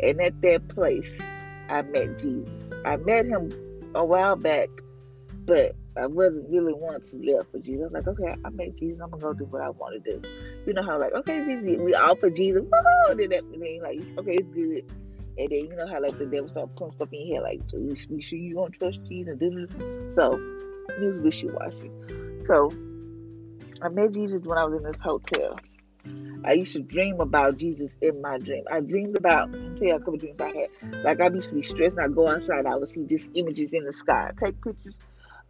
And 0.00 0.20
at 0.20 0.40
that 0.42 0.68
place, 0.68 1.06
I 1.68 1.82
met 1.82 2.18
Jesus. 2.18 2.48
I 2.84 2.96
met 2.96 3.26
him 3.26 3.50
a 3.94 4.04
while 4.04 4.36
back, 4.36 4.68
but 5.44 5.72
I 5.96 6.06
wasn't 6.06 6.48
really 6.48 6.72
wanting 6.72 7.08
to 7.10 7.16
live 7.16 7.46
for 7.50 7.58
Jesus. 7.58 7.82
I 7.82 7.98
was 7.98 8.06
like, 8.06 8.08
okay, 8.08 8.34
I 8.44 8.50
met 8.50 8.76
Jesus. 8.76 9.00
I'm 9.02 9.10
gonna 9.10 9.22
go 9.22 9.32
do 9.32 9.44
what 9.44 9.62
I 9.62 9.70
want 9.70 10.02
to 10.02 10.10
do. 10.10 10.28
You 10.66 10.72
know 10.72 10.82
how 10.82 10.98
like, 10.98 11.12
okay, 11.12 11.44
Jesus, 11.44 11.80
we 11.80 11.94
all 11.94 12.16
for 12.16 12.30
Jesus. 12.30 12.62
Woo! 12.62 13.10
And 13.10 13.20
then 13.20 13.30
that 13.30 13.44
thing 13.50 13.82
like, 13.82 14.00
okay, 14.18 14.36
it's 14.36 14.54
good. 14.54 14.84
And 15.40 15.48
then 15.48 15.60
you 15.60 15.74
know 15.74 15.86
how 15.86 16.02
like 16.02 16.18
the 16.18 16.26
devil 16.26 16.50
start 16.50 16.68
putting 16.76 16.92
stuff 16.96 17.08
in 17.12 17.20
here 17.20 17.40
like, 17.40 17.62
you, 17.72 17.96
sure 18.20 18.38
you 18.38 18.54
don't 18.54 18.72
trust 18.72 19.00
Jesus? 19.08 19.38
So 20.14 20.38
he 20.98 21.06
was 21.06 21.16
wishy 21.16 21.48
washy. 21.48 21.90
So 22.46 22.70
I 23.80 23.88
met 23.88 24.12
Jesus 24.12 24.42
when 24.44 24.58
I 24.58 24.64
was 24.64 24.74
in 24.74 24.82
this 24.82 25.00
hotel. 25.00 25.58
I 26.44 26.52
used 26.52 26.74
to 26.74 26.82
dream 26.82 27.20
about 27.20 27.56
Jesus 27.56 27.90
in 28.02 28.20
my 28.20 28.36
dream. 28.36 28.64
I 28.70 28.80
dreamed 28.80 29.16
about, 29.16 29.48
I'll 29.48 29.76
tell 29.76 29.88
you 29.88 29.94
a 29.94 29.98
couple 29.98 30.18
dreams 30.18 30.38
I 30.40 30.48
had. 30.48 31.04
Like 31.04 31.20
I 31.22 31.28
used 31.28 31.48
to 31.48 31.54
be 31.54 31.62
stressed 31.62 31.96
and 31.96 32.04
I 32.04 32.08
go 32.14 32.28
outside, 32.28 32.66
I 32.66 32.76
would 32.76 32.90
see 32.90 33.06
just 33.08 33.26
images 33.34 33.72
in 33.72 33.86
the 33.86 33.94
sky. 33.94 34.32
Take 34.44 34.62
pictures 34.62 34.98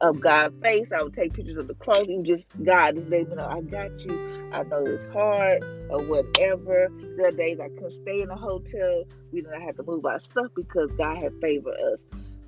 of 0.00 0.20
God's 0.20 0.54
face. 0.62 0.86
I 0.96 1.02
would 1.02 1.14
take 1.14 1.34
pictures 1.34 1.56
of 1.56 1.68
the 1.68 1.74
clothing. 1.74 2.24
Just 2.24 2.46
God, 2.62 2.96
just 2.96 3.10
let 3.10 3.28
me 3.28 3.34
know 3.34 3.46
I 3.46 3.60
got 3.60 4.04
you. 4.04 4.50
I 4.52 4.62
know 4.64 4.84
it's 4.86 5.06
hard 5.06 5.62
or 5.90 6.02
whatever. 6.02 6.88
There 7.16 7.28
are 7.28 7.32
days 7.32 7.58
I 7.60 7.68
couldn't 7.68 7.92
stay 7.92 8.20
in 8.20 8.30
a 8.30 8.36
hotel. 8.36 9.04
We 9.32 9.42
didn't 9.42 9.62
have 9.62 9.76
to 9.76 9.82
move 9.82 10.04
our 10.06 10.20
stuff 10.20 10.46
because 10.54 10.90
God 10.96 11.22
had 11.22 11.32
favored 11.40 11.74
us. 11.74 11.98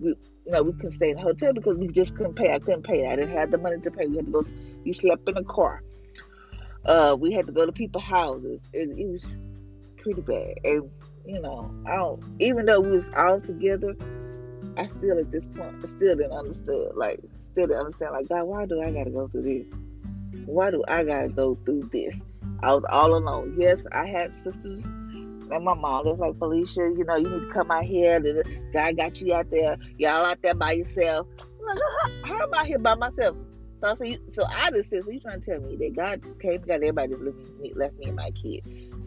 we, 0.00 0.08
you 0.46 0.52
know, 0.52 0.62
we 0.62 0.72
couldn't 0.72 0.92
stay 0.92 1.10
in 1.10 1.18
a 1.18 1.22
hotel 1.22 1.52
because 1.52 1.76
we 1.76 1.88
just 1.88 2.16
couldn't 2.16 2.34
pay. 2.34 2.52
I 2.52 2.58
couldn't 2.58 2.82
pay. 2.82 3.06
I 3.06 3.16
didn't 3.16 3.36
have 3.36 3.50
the 3.50 3.58
money 3.58 3.80
to 3.80 3.90
pay. 3.90 4.06
We 4.06 4.16
had 4.16 4.26
to 4.26 4.32
go. 4.32 4.46
We 4.84 4.92
slept 4.92 5.28
in 5.28 5.36
a 5.36 5.44
car. 5.44 5.82
Uh, 6.84 7.16
we 7.18 7.32
had 7.32 7.46
to 7.46 7.52
go 7.52 7.64
to 7.64 7.72
people's 7.72 8.02
houses. 8.02 8.60
It, 8.72 8.88
it 8.98 9.08
was 9.08 9.24
pretty 9.98 10.20
bad, 10.22 10.54
and 10.64 10.90
you 11.24 11.40
know, 11.40 11.72
I 11.86 11.96
don't. 11.96 12.22
Even 12.40 12.66
though 12.66 12.80
we 12.80 12.90
was 12.90 13.04
all 13.16 13.40
together, 13.40 13.94
I 14.76 14.88
still 14.88 15.18
at 15.18 15.30
this 15.30 15.44
point 15.54 15.76
still 15.96 16.16
didn't 16.16 16.32
understand. 16.32 16.96
Like, 16.96 17.20
still 17.52 17.66
didn't 17.66 17.80
understand. 17.80 18.12
Like, 18.12 18.28
God, 18.28 18.44
why 18.44 18.66
do 18.66 18.82
I 18.82 18.90
gotta 18.90 19.10
go 19.10 19.28
through 19.28 19.42
this? 19.42 19.66
Why 20.46 20.70
do 20.70 20.82
I 20.88 21.04
gotta 21.04 21.28
go 21.28 21.56
through 21.64 21.88
this? 21.92 22.14
I 22.62 22.74
was 22.74 22.84
all 22.90 23.16
alone. 23.16 23.54
Yes, 23.58 23.78
I 23.92 24.06
had 24.06 24.32
sisters 24.44 24.84
and 25.52 25.64
my 25.64 25.74
mom 25.74 26.06
was 26.06 26.18
like, 26.18 26.38
Felicia, 26.38 26.80
you 26.96 27.04
know, 27.04 27.16
you 27.16 27.28
need 27.28 27.46
to 27.46 27.52
come 27.52 27.70
out 27.70 27.84
here. 27.84 28.20
God 28.72 28.96
got 28.96 29.20
you 29.20 29.34
out 29.34 29.50
there. 29.50 29.76
Y'all 29.98 30.24
out 30.24 30.38
there 30.42 30.54
by 30.54 30.72
yourself. 30.72 31.26
Like, 31.38 31.78
how, 32.24 32.34
how 32.34 32.42
am 32.42 32.54
I 32.54 32.66
here 32.66 32.78
by 32.78 32.94
myself? 32.94 33.36
So, 33.82 33.96
so, 33.96 34.04
you, 34.04 34.18
so 34.32 34.44
I 34.48 34.70
just 34.70 34.90
said, 34.90 35.02
so 35.04 35.10
you 35.10 35.20
trying 35.20 35.40
to 35.40 35.50
tell 35.50 35.60
me 35.60 35.76
that 35.76 35.96
God 35.96 36.22
came, 36.40 36.60
got 36.60 36.76
everybody 36.76 37.12
just 37.12 37.22
left 37.22 37.36
me, 37.60 37.72
left 37.74 37.98
me 37.98 38.06
and 38.06 38.16
my 38.16 38.30
kid. 38.42 38.60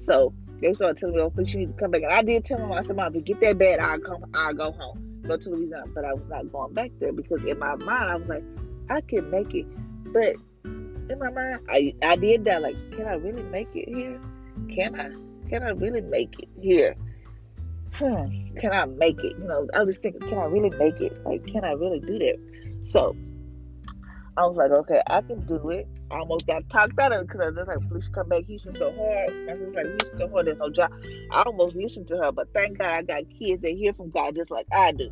So 0.10 0.34
they 0.62 0.74
started 0.74 0.98
telling 0.98 1.16
me, 1.16 1.22
oh, 1.22 1.30
Felicia, 1.30 1.60
you 1.60 1.68
need 1.68 1.74
to 1.76 1.82
come 1.82 1.92
back. 1.92 2.04
And 2.04 2.12
I 2.12 2.22
did 2.22 2.46
tell 2.46 2.58
them, 2.58 2.72
I 2.72 2.84
said, 2.84 2.96
Mom, 2.96 3.08
if 3.08 3.16
you 3.16 3.22
get 3.22 3.42
that 3.42 3.58
bad, 3.58 3.80
I'll 3.80 4.00
come, 4.00 4.26
I'll 4.34 4.54
go 4.54 4.72
home, 4.72 5.15
go 5.28 5.38
to 5.38 5.50
Louisiana. 5.50 5.86
But 5.94 6.06
I 6.06 6.14
was 6.14 6.28
not 6.28 6.52
going 6.52 6.74
back 6.74 6.92
there 7.00 7.12
because 7.12 7.46
in 7.48 7.60
my 7.60 7.76
mind, 7.76 8.12
I 8.12 8.16
was 8.16 8.28
like, 8.28 8.44
I 8.90 9.02
can 9.02 9.30
make 9.30 9.54
it. 9.54 9.66
But 10.14 10.36
in 10.64 11.20
my 11.20 11.30
mind, 11.30 11.60
I, 11.70 11.94
I 12.04 12.16
did 12.16 12.46
that. 12.46 12.62
Like, 12.62 12.76
can 12.92 13.08
I 13.08 13.16
really 13.16 13.44
make 13.44 13.70
it 13.74 13.90
here? 13.90 14.20
Can 14.74 15.00
I? 15.00 15.10
Can 15.50 15.64
I 15.64 15.70
really 15.70 16.02
make 16.02 16.40
it 16.40 16.50
here? 16.60 16.96
Hmm, 17.94 18.56
can 18.58 18.74
I 18.74 18.86
make 18.86 19.18
it? 19.20 19.38
You 19.38 19.46
know, 19.46 19.68
I 19.74 19.84
was 19.84 19.98
thinking, 19.98 20.22
can 20.22 20.38
I 20.38 20.46
really 20.46 20.72
make 20.78 21.00
it? 21.00 21.24
Like, 21.24 21.46
can 21.46 21.64
I 21.64 21.72
really 21.72 22.00
do 22.00 22.20
that? 22.20 22.38
So 22.92 23.16
I 24.38 24.46
was 24.46 24.58
like, 24.58 24.72
okay, 24.72 25.02
I 25.08 25.22
can 25.22 25.46
do 25.46 25.70
it. 25.70 25.88
I 26.12 26.20
almost 26.20 26.48
got 26.48 26.68
talked 26.70 27.00
out 27.00 27.12
of 27.12 27.22
it 27.22 27.28
because 27.28 27.48
I 27.48 27.50
was 27.50 27.68
like, 27.68 27.90
please 27.90 28.08
come 28.10 28.30
back. 28.30 28.44
Houston 28.46 28.76
so 28.76 28.86
hard. 28.86 29.50
I 29.50 29.54
was 29.54 29.74
like, 29.76 29.86
Houston 29.86 30.20
so 30.20 30.30
hard. 30.30 30.48
There's 30.48 30.60
no 30.60 30.70
job. 30.70 30.92
I 31.32 31.44
almost 31.44 31.76
listened 31.76 32.08
to 32.10 32.18
her, 32.18 32.32
but 32.32 32.54
thank 32.54 32.78
God 32.78 32.90
I 32.90 33.02
got 33.02 33.24
kids 33.38 33.62
that 33.64 33.72
hear 33.72 33.94
from 33.94 34.12
God 34.12 34.36
just 34.36 34.52
like 34.52 34.68
I 34.74 34.92
do. 34.92 35.10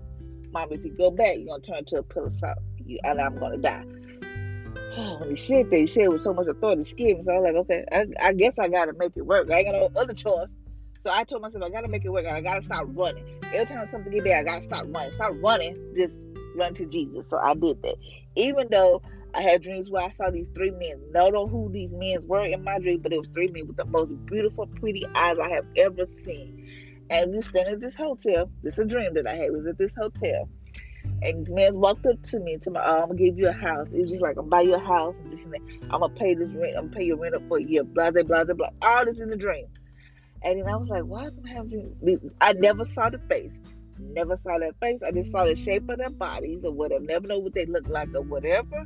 Mom, 0.52 0.72
if 0.72 0.86
you 0.86 0.92
go 0.92 1.10
back, 1.10 1.38
you're 1.38 1.48
gonna 1.48 1.62
turn 1.62 1.78
into 1.78 1.98
a 1.98 2.04
pillar 2.04 2.28
of 2.28 2.36
salt, 2.38 2.60
and 3.04 3.20
I'm 3.20 3.40
gonna 3.40 3.58
die. 3.58 3.84
when 5.20 5.32
he 5.32 5.38
said 5.38 5.90
said 5.90 6.10
with 6.10 6.22
so 6.22 6.34
much 6.34 6.48
authority, 6.48 6.84
scared 6.84 7.18
me. 7.18 7.24
So 7.26 7.32
I 7.32 7.40
was 7.40 7.44
like, 7.44 7.56
okay, 7.56 7.86
I, 7.92 8.28
I 8.30 8.34
guess 8.34 8.54
I 8.60 8.68
gotta 8.68 8.94
make 8.94 9.18
it 9.18 9.26
work. 9.26 9.50
I 9.50 9.60
ain't 9.60 9.72
got 9.72 9.76
no 9.76 9.90
other 10.00 10.14
choice. 10.14 10.46
So 11.04 11.12
I 11.12 11.24
told 11.24 11.42
myself 11.42 11.64
I 11.64 11.70
gotta 11.70 11.88
make 11.88 12.06
it 12.06 12.10
work. 12.10 12.26
I 12.26 12.40
gotta 12.42 12.62
stop 12.62 12.86
running. 12.92 13.26
Every 13.54 13.66
time 13.66 13.88
something 13.90 14.12
get 14.12 14.24
bad, 14.24 14.42
I 14.42 14.44
gotta 14.44 14.64
stop 14.64 14.86
running. 14.90 15.14
Stop 15.14 15.34
running. 15.42 15.76
Just 15.98 16.14
run 16.56 16.74
to 16.76 16.86
Jesus. 16.86 17.26
So 17.30 17.38
I 17.38 17.56
did 17.56 17.82
that. 17.84 17.96
Even 18.36 18.68
though 18.72 19.02
I 19.36 19.42
had 19.42 19.64
dreams 19.64 19.90
where 19.90 20.04
I 20.04 20.12
saw 20.12 20.30
these 20.30 20.48
three 20.54 20.72
men. 20.72 21.02
I 21.16 21.20
don't 21.20 21.34
know 21.34 21.48
who 21.48 21.72
these 21.72 21.90
men 21.92 22.28
were 22.28 22.46
in 22.46 22.64
my 22.64 22.78
dream, 22.80 23.00
but 23.02 23.14
it 23.14 23.20
was 23.20 23.30
three 23.34 23.48
men 23.48 23.68
with 23.68 23.78
the 23.78 23.86
most 23.86 24.12
beautiful, 24.28 24.68
pretty 24.80 25.04
eyes 25.16 25.38
I 25.40 25.50
have 25.50 25.66
ever 25.78 26.08
seen. 26.24 27.08
And 27.10 27.32
we 27.32 27.42
stand 27.42 27.68
at 27.68 27.80
this 27.80 27.96
hotel. 27.96 28.50
This 28.62 28.74
is 28.74 28.80
a 28.80 28.86
dream 28.86 29.14
that 29.16 29.28
I 29.28 29.36
had. 29.36 29.46
It 29.46 29.54
was 29.54 29.66
at 29.66 29.78
this 29.78 29.92
hotel. 29.98 30.48
And 31.24 31.48
the 31.48 31.54
man 31.54 31.80
walked 31.80 32.06
up 32.06 32.22
to 32.24 32.40
me 32.40 32.54
and 32.54 32.62
told 32.64 32.76
me, 32.76 32.82
oh, 32.84 33.02
I'm 33.02 33.08
gonna 33.08 33.16
give 33.16 33.38
you 33.38 33.48
a 33.48 33.54
house. 33.54 33.88
It 33.94 34.02
was 34.02 34.12
just 34.12 34.22
like 34.22 34.38
I'm 34.38 34.50
buy 34.50 34.62
you 34.62 34.76
a 34.76 34.80
house 34.80 35.16
and 35.24 35.32
this 35.32 35.40
and 35.44 35.54
that. 35.54 35.62
I'm 35.84 36.02
gonna 36.02 36.14
pay 36.14 36.34
this 36.34 36.50
rent, 36.50 36.74
I'm 36.78 36.86
gonna 36.88 36.96
pay 36.98 37.06
your 37.06 37.18
rent 37.18 37.36
up 37.36 37.42
for 37.48 37.58
a 37.58 37.64
year, 37.64 37.84
blah 37.84 38.12
blah 38.12 38.24
blah 38.24 38.44
blah. 38.44 38.68
All 38.82 39.06
this 39.06 39.20
in 39.20 39.30
the 39.30 39.38
dream. 39.38 39.66
And 40.44 40.60
then 40.60 40.68
I 40.68 40.76
was 40.76 40.90
like, 40.90 41.04
why 41.04 41.26
am 41.26 41.40
I 41.46 41.54
having 41.54 41.96
I 42.42 42.54
never 42.54 42.86
saw 42.86 43.10
the 43.10 43.20
face. 43.30 43.52
Never 44.00 44.36
saw 44.38 44.58
that 44.60 44.76
face. 44.82 45.00
I 45.06 45.12
just 45.12 45.32
saw 45.32 45.46
the 45.46 45.56
shape 45.56 45.88
of 45.90 45.98
their 45.98 46.10
bodies 46.10 46.60
or 46.64 46.72
whatever. 46.72 47.04
Never 47.06 47.28
know 47.28 47.40
what 47.40 47.54
they 47.54 47.66
look 47.66 47.88
like 47.88 48.10
or 48.14 48.22
whatever. 48.22 48.86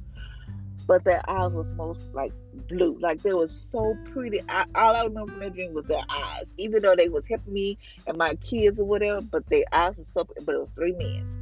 But 0.87 1.03
their 1.03 1.21
eyes 1.29 1.51
was 1.51 1.67
most 1.75 2.01
like 2.13 2.31
blue. 2.69 2.97
Like 2.99 3.21
they 3.21 3.33
were 3.33 3.49
so 3.71 3.97
pretty. 4.13 4.41
I, 4.49 4.65
all 4.75 4.95
I 4.95 5.03
remember 5.03 5.33
from 5.33 5.41
that 5.41 5.53
dream 5.53 5.73
was 5.73 5.85
their 5.85 6.03
eyes. 6.09 6.45
Even 6.57 6.81
though 6.81 6.95
they 6.95 7.09
was 7.09 7.23
helping 7.29 7.53
me 7.53 7.77
and 8.07 8.17
my 8.17 8.35
kids 8.35 8.79
or 8.79 8.85
whatever, 8.85 9.21
but 9.21 9.47
their 9.49 9.65
eyes 9.71 9.95
were 9.97 10.05
so 10.13 10.23
but 10.45 10.55
it 10.55 10.59
was 10.59 10.69
three 10.75 10.93
men 10.93 11.37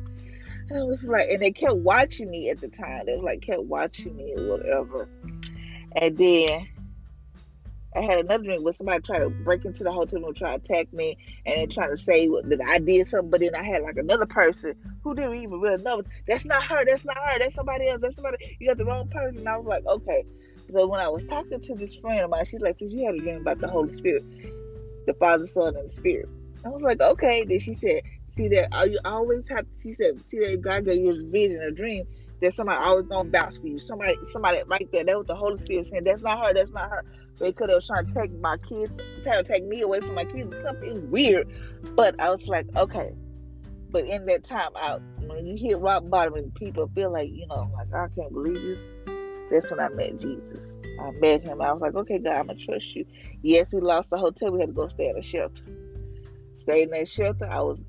and 0.69 0.79
I 0.79 0.83
was 0.83 1.03
like, 1.03 1.29
and 1.29 1.41
they 1.41 1.51
kept 1.51 1.75
watching 1.75 2.29
me 2.29 2.49
at 2.49 2.59
the 2.59 2.69
time. 2.69 3.05
They 3.05 3.15
was 3.15 3.23
like 3.23 3.41
kept 3.41 3.63
watching 3.63 4.15
me 4.15 4.33
or 4.35 4.57
whatever. 4.57 5.07
And 5.95 6.17
then 6.17 6.67
I 7.95 8.01
had 8.01 8.19
another 8.19 8.43
dream 8.43 8.63
where 8.63 8.73
somebody 8.73 9.01
tried 9.01 9.19
to 9.19 9.29
break 9.29 9.65
into 9.65 9.83
the 9.83 9.91
hotel 9.91 10.21
room, 10.21 10.33
try 10.33 10.57
to 10.57 10.63
attack 10.63 10.93
me, 10.93 11.17
and 11.45 11.71
trying 11.71 11.95
to 11.95 12.03
say 12.03 12.27
that 12.27 12.65
I 12.67 12.79
did 12.79 13.09
something. 13.09 13.29
But 13.31 13.41
then 13.41 13.55
I 13.55 13.63
had 13.63 13.83
like 13.83 13.97
another 13.97 14.25
person 14.25 14.75
who 15.03 15.15
didn't 15.15 15.35
even 15.35 15.61
really 15.61 15.81
know. 15.83 16.03
That's 16.27 16.45
not 16.45 16.63
her. 16.65 16.85
That's 16.85 17.05
not 17.05 17.17
her. 17.17 17.39
That's 17.39 17.55
somebody 17.55 17.89
else. 17.89 18.01
That's 18.01 18.15
somebody. 18.15 18.37
You 18.59 18.67
got 18.69 18.77
the 18.77 18.85
wrong 18.85 19.07
person. 19.11 19.39
And 19.39 19.49
I 19.49 19.57
was 19.57 19.67
like, 19.67 19.85
okay. 19.87 20.23
So 20.73 20.87
when 20.87 20.99
I 21.01 21.09
was 21.09 21.23
talking 21.29 21.61
to 21.61 21.75
this 21.75 21.95
friend 21.95 22.21
of 22.21 22.29
mine, 22.31 22.45
she's 22.45 22.61
like, 22.61 22.77
"You 22.79 23.05
had 23.05 23.15
a 23.15 23.19
dream 23.19 23.37
about 23.41 23.59
the 23.61 23.67
Holy 23.69 23.91
Spirit, 23.93 24.23
the 25.07 25.13
Father, 25.15 25.47
Son, 25.53 25.75
and 25.75 25.89
the 25.89 25.95
Spirit." 25.95 26.29
I 26.65 26.69
was 26.69 26.83
like, 26.83 27.01
okay. 27.01 27.45
Then 27.47 27.59
she 27.59 27.75
said, 27.75 28.01
see 28.35 28.49
that 28.49 28.69
you 28.89 28.99
always 29.05 29.47
have 29.49 29.65
see 29.79 29.95
that 29.99 30.21
see 30.27 30.39
that 30.39 30.61
God 30.61 30.85
gave 30.85 31.01
you 31.01 31.11
a 31.11 31.31
vision, 31.31 31.61
a 31.61 31.71
dream. 31.71 32.05
That 32.41 32.55
somebody 32.55 32.79
always 32.83 33.07
gonna 33.07 33.29
vouch 33.29 33.59
for 33.61 33.67
you. 33.67 33.79
Somebody, 33.79 34.15
somebody 34.31 34.59
right 34.67 34.87
there. 34.91 35.05
That 35.05 35.17
was 35.17 35.27
the 35.27 35.35
Holy 35.35 35.57
Spirit 35.59 35.87
saying, 35.87 36.03
"That's 36.05 36.23
not 36.23 36.45
her. 36.45 36.53
That's 36.53 36.71
not 36.71 36.89
her." 36.89 37.03
They 37.39 37.51
could 37.51 37.69
have 37.69 37.85
trying 37.85 38.05
to 38.05 38.13
take 38.13 38.39
my 38.39 38.57
kids, 38.57 38.91
trying 39.23 39.43
to 39.43 39.51
take 39.51 39.65
me 39.65 39.81
away 39.81 39.99
from 39.99 40.15
my 40.15 40.25
kids. 40.25 40.55
Something 40.65 41.09
weird, 41.11 41.47
but 41.95 42.19
I 42.21 42.29
was 42.29 42.41
like, 42.47 42.67
okay. 42.77 43.11
But 43.91 44.05
in 44.05 44.25
that 44.25 44.43
time 44.43 44.71
out, 44.77 45.01
when 45.27 45.45
you 45.45 45.57
hit 45.57 45.77
rock 45.79 46.03
bottom 46.09 46.35
and 46.35 46.53
people 46.55 46.89
feel 46.95 47.11
like, 47.11 47.29
you 47.29 47.47
know, 47.47 47.69
like 47.73 47.87
oh, 47.93 47.97
I 47.97 48.07
can't 48.15 48.31
believe 48.33 48.61
this. 48.61 48.79
That's 49.51 49.71
when 49.71 49.79
I 49.79 49.89
met 49.89 50.19
Jesus. 50.19 50.59
I 50.99 51.11
met 51.11 51.47
him. 51.47 51.61
I 51.61 51.71
was 51.71 51.81
like, 51.81 51.95
okay, 51.95 52.19
God, 52.19 52.33
I'm 52.33 52.47
gonna 52.47 52.59
trust 52.59 52.95
you. 52.95 53.05
Yes, 53.41 53.67
we 53.71 53.81
lost 53.81 54.09
the 54.09 54.17
hotel. 54.17 54.51
We 54.51 54.59
had 54.59 54.69
to 54.69 54.73
go 54.73 54.87
stay 54.87 55.09
in 55.09 55.17
a 55.17 55.21
shelter. 55.21 55.63
Stay 56.61 56.83
in 56.83 56.89
that 56.91 57.07
shelter. 57.07 57.47
I 57.49 57.59
was 57.61 57.79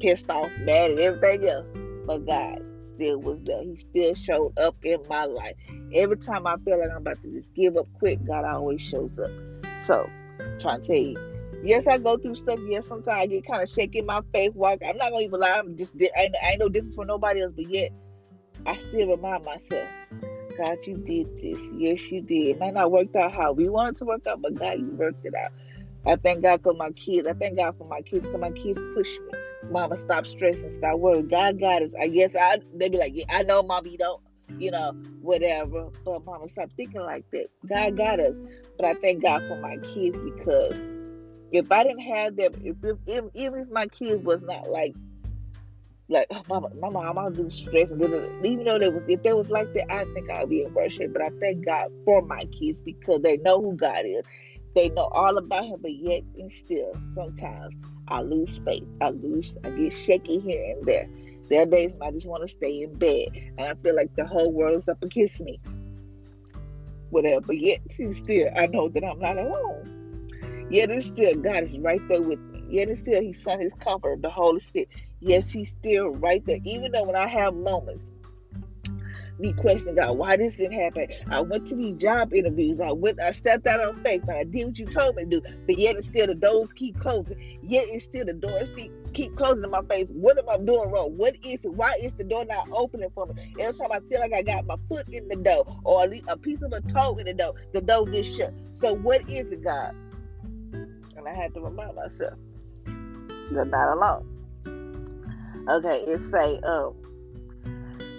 pissed 0.00 0.30
off, 0.30 0.50
mad, 0.60 0.92
and 0.92 1.00
everything 1.00 1.48
else. 1.48 1.66
But 2.06 2.26
God 2.26 2.58
still 2.94 3.20
was 3.20 3.38
there. 3.44 3.62
He 3.62 3.78
still 3.90 4.14
showed 4.14 4.52
up 4.58 4.76
in 4.82 4.98
my 5.08 5.24
life. 5.24 5.54
Every 5.94 6.16
time 6.16 6.46
I 6.46 6.56
feel 6.64 6.78
like 6.78 6.90
I'm 6.90 6.98
about 6.98 7.22
to 7.22 7.30
just 7.30 7.52
give 7.54 7.76
up 7.76 7.86
quick, 7.98 8.18
God 8.26 8.44
always 8.44 8.82
shows 8.82 9.10
up. 9.18 9.30
So, 9.86 10.08
I'm 10.40 10.58
trying 10.60 10.80
to 10.80 10.86
tell 10.86 10.96
you, 10.96 11.60
yes, 11.64 11.86
I 11.86 11.98
go 11.98 12.16
through 12.16 12.34
stuff. 12.36 12.58
Yes, 12.68 12.86
sometimes 12.86 13.16
I 13.16 13.26
get 13.26 13.46
kind 13.46 13.62
of 13.62 13.68
shaky 13.68 14.02
my 14.02 14.20
faith 14.32 14.54
walk. 14.54 14.80
I'm 14.86 14.96
not 14.96 15.10
gonna 15.10 15.22
even 15.22 15.40
lie. 15.40 15.56
I'm 15.58 15.76
just 15.76 15.92
I 16.00 16.22
ain't, 16.22 16.34
I 16.42 16.50
ain't 16.50 16.60
no 16.60 16.68
different 16.68 17.06
nobody 17.06 17.42
else. 17.42 17.52
But 17.54 17.70
yet, 17.70 17.90
I 18.66 18.78
still 18.88 19.08
remind 19.08 19.44
myself, 19.44 19.88
God, 20.56 20.78
you 20.86 20.96
did 21.06 21.26
this. 21.42 21.58
Yes, 21.72 22.10
you 22.10 22.22
did. 22.22 22.56
It 22.56 22.58
might 22.58 22.74
not 22.74 22.90
work 22.90 23.14
out 23.16 23.34
how 23.34 23.52
we 23.52 23.68
wanted 23.68 23.98
to 23.98 24.04
work 24.04 24.26
out, 24.26 24.40
but 24.40 24.54
God, 24.54 24.78
you 24.78 24.90
worked 24.96 25.24
it 25.24 25.34
out. 25.34 25.50
I 26.06 26.16
thank 26.16 26.42
God 26.42 26.62
for 26.62 26.74
my 26.74 26.90
kids. 26.90 27.26
I 27.26 27.32
thank 27.32 27.56
God 27.56 27.76
for 27.78 27.86
my 27.88 28.02
kids 28.02 28.26
because 28.26 28.40
my 28.40 28.50
kids 28.50 28.80
push 28.94 29.18
me. 29.20 29.43
Mama, 29.70 29.98
stop 29.98 30.26
stressing, 30.26 30.72
stop 30.72 30.98
worrying. 30.98 31.28
God 31.28 31.60
got 31.60 31.82
us. 31.82 31.90
I 32.00 32.08
guess 32.08 32.30
I 32.38 32.58
they 32.74 32.88
be 32.88 32.98
like, 32.98 33.12
yeah, 33.14 33.24
I 33.30 33.42
know, 33.42 33.62
mommy, 33.62 33.90
you 33.90 33.98
don't, 33.98 34.22
you 34.58 34.70
know, 34.70 34.92
whatever. 35.20 35.88
But 36.04 36.24
mama, 36.24 36.48
stop 36.48 36.70
thinking 36.76 37.00
like 37.00 37.24
that. 37.32 37.48
God 37.66 37.96
got 37.96 38.20
us. 38.20 38.34
But 38.78 38.86
I 38.86 38.94
thank 38.94 39.22
God 39.22 39.42
for 39.48 39.60
my 39.60 39.76
kids 39.78 40.16
because 40.18 40.78
if 41.52 41.70
I 41.70 41.84
didn't 41.84 42.00
have 42.00 42.36
them, 42.36 42.52
if, 42.62 42.76
if 43.06 43.24
even 43.34 43.60
if 43.60 43.70
my 43.70 43.86
kids 43.86 44.22
was 44.24 44.40
not 44.42 44.70
like 44.70 44.94
like 46.08 46.26
oh, 46.30 46.42
mama, 46.48 46.68
my 46.80 46.90
mom, 46.90 47.18
I'm 47.18 47.32
do 47.32 47.50
stress, 47.50 47.90
and 47.90 48.02
even 48.44 48.64
though 48.64 48.78
they 48.78 48.88
was 48.88 49.02
if 49.08 49.22
they 49.22 49.32
was 49.32 49.48
like 49.48 49.72
that, 49.74 49.90
I 49.90 50.04
think 50.12 50.30
I'd 50.30 50.50
be 50.50 50.62
in 50.62 50.74
worse 50.74 50.92
shape. 50.92 51.12
But 51.12 51.22
I 51.22 51.30
thank 51.40 51.64
God 51.64 51.88
for 52.04 52.22
my 52.22 52.44
kids 52.60 52.78
because 52.84 53.20
they 53.22 53.38
know 53.38 53.60
who 53.60 53.74
God 53.74 54.04
is. 54.04 54.22
They 54.74 54.88
know 54.90 55.08
all 55.12 55.38
about 55.38 55.64
Him, 55.64 55.78
but 55.80 55.94
yet 55.94 56.22
and 56.38 56.52
still, 56.52 56.92
sometimes 57.14 57.74
I 58.08 58.22
lose 58.22 58.60
faith. 58.64 58.84
I 59.00 59.10
lose, 59.10 59.54
I 59.64 59.70
get 59.70 59.92
shaky 59.92 60.40
here 60.40 60.64
and 60.66 60.86
there. 60.86 61.08
There 61.48 61.62
are 61.62 61.66
days 61.66 61.94
when 61.96 62.08
I 62.08 62.12
just 62.12 62.26
want 62.26 62.42
to 62.42 62.48
stay 62.48 62.82
in 62.82 62.94
bed 62.94 63.28
and 63.34 63.60
I 63.60 63.74
feel 63.82 63.94
like 63.94 64.14
the 64.16 64.26
whole 64.26 64.50
world 64.52 64.82
is 64.82 64.88
up 64.88 65.02
against 65.02 65.40
me. 65.40 65.60
Whatever. 67.10 67.42
But 67.42 67.58
yet, 67.58 67.80
and 67.98 68.16
still, 68.16 68.50
I 68.56 68.66
know 68.66 68.88
that 68.88 69.04
I'm 69.04 69.20
not 69.20 69.38
alone. 69.38 70.68
Yet, 70.70 70.90
it's 70.90 71.06
still, 71.06 71.34
God 71.36 71.64
is 71.64 71.78
right 71.78 72.00
there 72.08 72.22
with 72.22 72.40
me. 72.40 72.64
Yet, 72.68 72.88
it's 72.88 73.02
still, 73.02 73.20
He 73.20 73.32
sent 73.32 73.62
His 73.62 73.72
comfort, 73.78 74.22
the 74.22 74.30
Holy 74.30 74.60
Spirit. 74.60 74.88
Yes, 75.20 75.50
He's 75.50 75.72
still 75.80 76.08
right 76.08 76.44
there. 76.46 76.58
Even 76.64 76.92
though 76.92 77.04
when 77.04 77.16
I 77.16 77.28
have 77.28 77.54
moments 77.54 78.10
me 79.38 79.52
questioning 79.54 79.96
God, 79.96 80.16
why 80.16 80.36
this 80.36 80.56
didn't 80.56 80.78
happen. 80.78 81.06
I 81.30 81.40
went 81.40 81.66
to 81.68 81.74
these 81.76 81.94
job 81.94 82.32
interviews. 82.32 82.80
I 82.80 82.92
went, 82.92 83.20
I 83.20 83.32
stepped 83.32 83.66
out 83.66 83.80
on 83.80 84.02
faith, 84.04 84.22
I 84.28 84.44
did 84.44 84.66
what 84.66 84.78
you 84.78 84.86
told 84.86 85.16
me 85.16 85.24
to 85.24 85.28
do. 85.28 85.42
But 85.66 85.78
yet, 85.78 85.96
it's 85.96 86.08
still 86.08 86.26
the 86.26 86.34
doors 86.34 86.72
keep 86.72 86.98
closing. 87.00 87.36
Yet, 87.62 87.84
it's 87.88 88.04
still 88.04 88.24
the 88.24 88.34
doors 88.34 88.70
keep 89.12 89.36
closing 89.36 89.64
in 89.64 89.70
my 89.70 89.82
face. 89.90 90.06
What 90.08 90.38
am 90.38 90.48
I 90.48 90.56
doing 90.58 90.90
wrong? 90.90 91.16
What 91.16 91.34
is 91.44 91.58
it? 91.62 91.72
Why 91.72 91.92
is 92.02 92.12
the 92.18 92.24
door 92.24 92.44
not 92.44 92.68
opening 92.72 93.10
for 93.14 93.26
me? 93.26 93.54
Every 93.60 93.76
time 93.76 93.88
I 93.92 94.00
feel 94.10 94.20
like 94.20 94.32
I 94.34 94.42
got 94.42 94.66
my 94.66 94.76
foot 94.88 95.06
in 95.12 95.28
the 95.28 95.36
door 95.36 95.80
or 95.84 96.04
a 96.28 96.36
piece 96.36 96.62
of 96.62 96.72
a 96.72 96.80
toe 96.92 97.16
in 97.16 97.26
the 97.26 97.34
door, 97.34 97.54
the 97.72 97.80
door 97.80 98.06
gets 98.06 98.34
shut. 98.36 98.52
So, 98.74 98.94
what 98.94 99.22
is 99.22 99.44
it, 99.44 99.64
God? 99.64 99.94
And 101.16 101.28
I 101.28 101.34
had 101.34 101.54
to 101.54 101.60
remind 101.60 101.96
myself, 101.96 102.38
you're 103.50 103.64
not 103.64 103.96
alone. 103.96 104.30
Okay, 105.68 106.04
it 106.06 106.20
say 106.30 106.58
um 106.66 106.94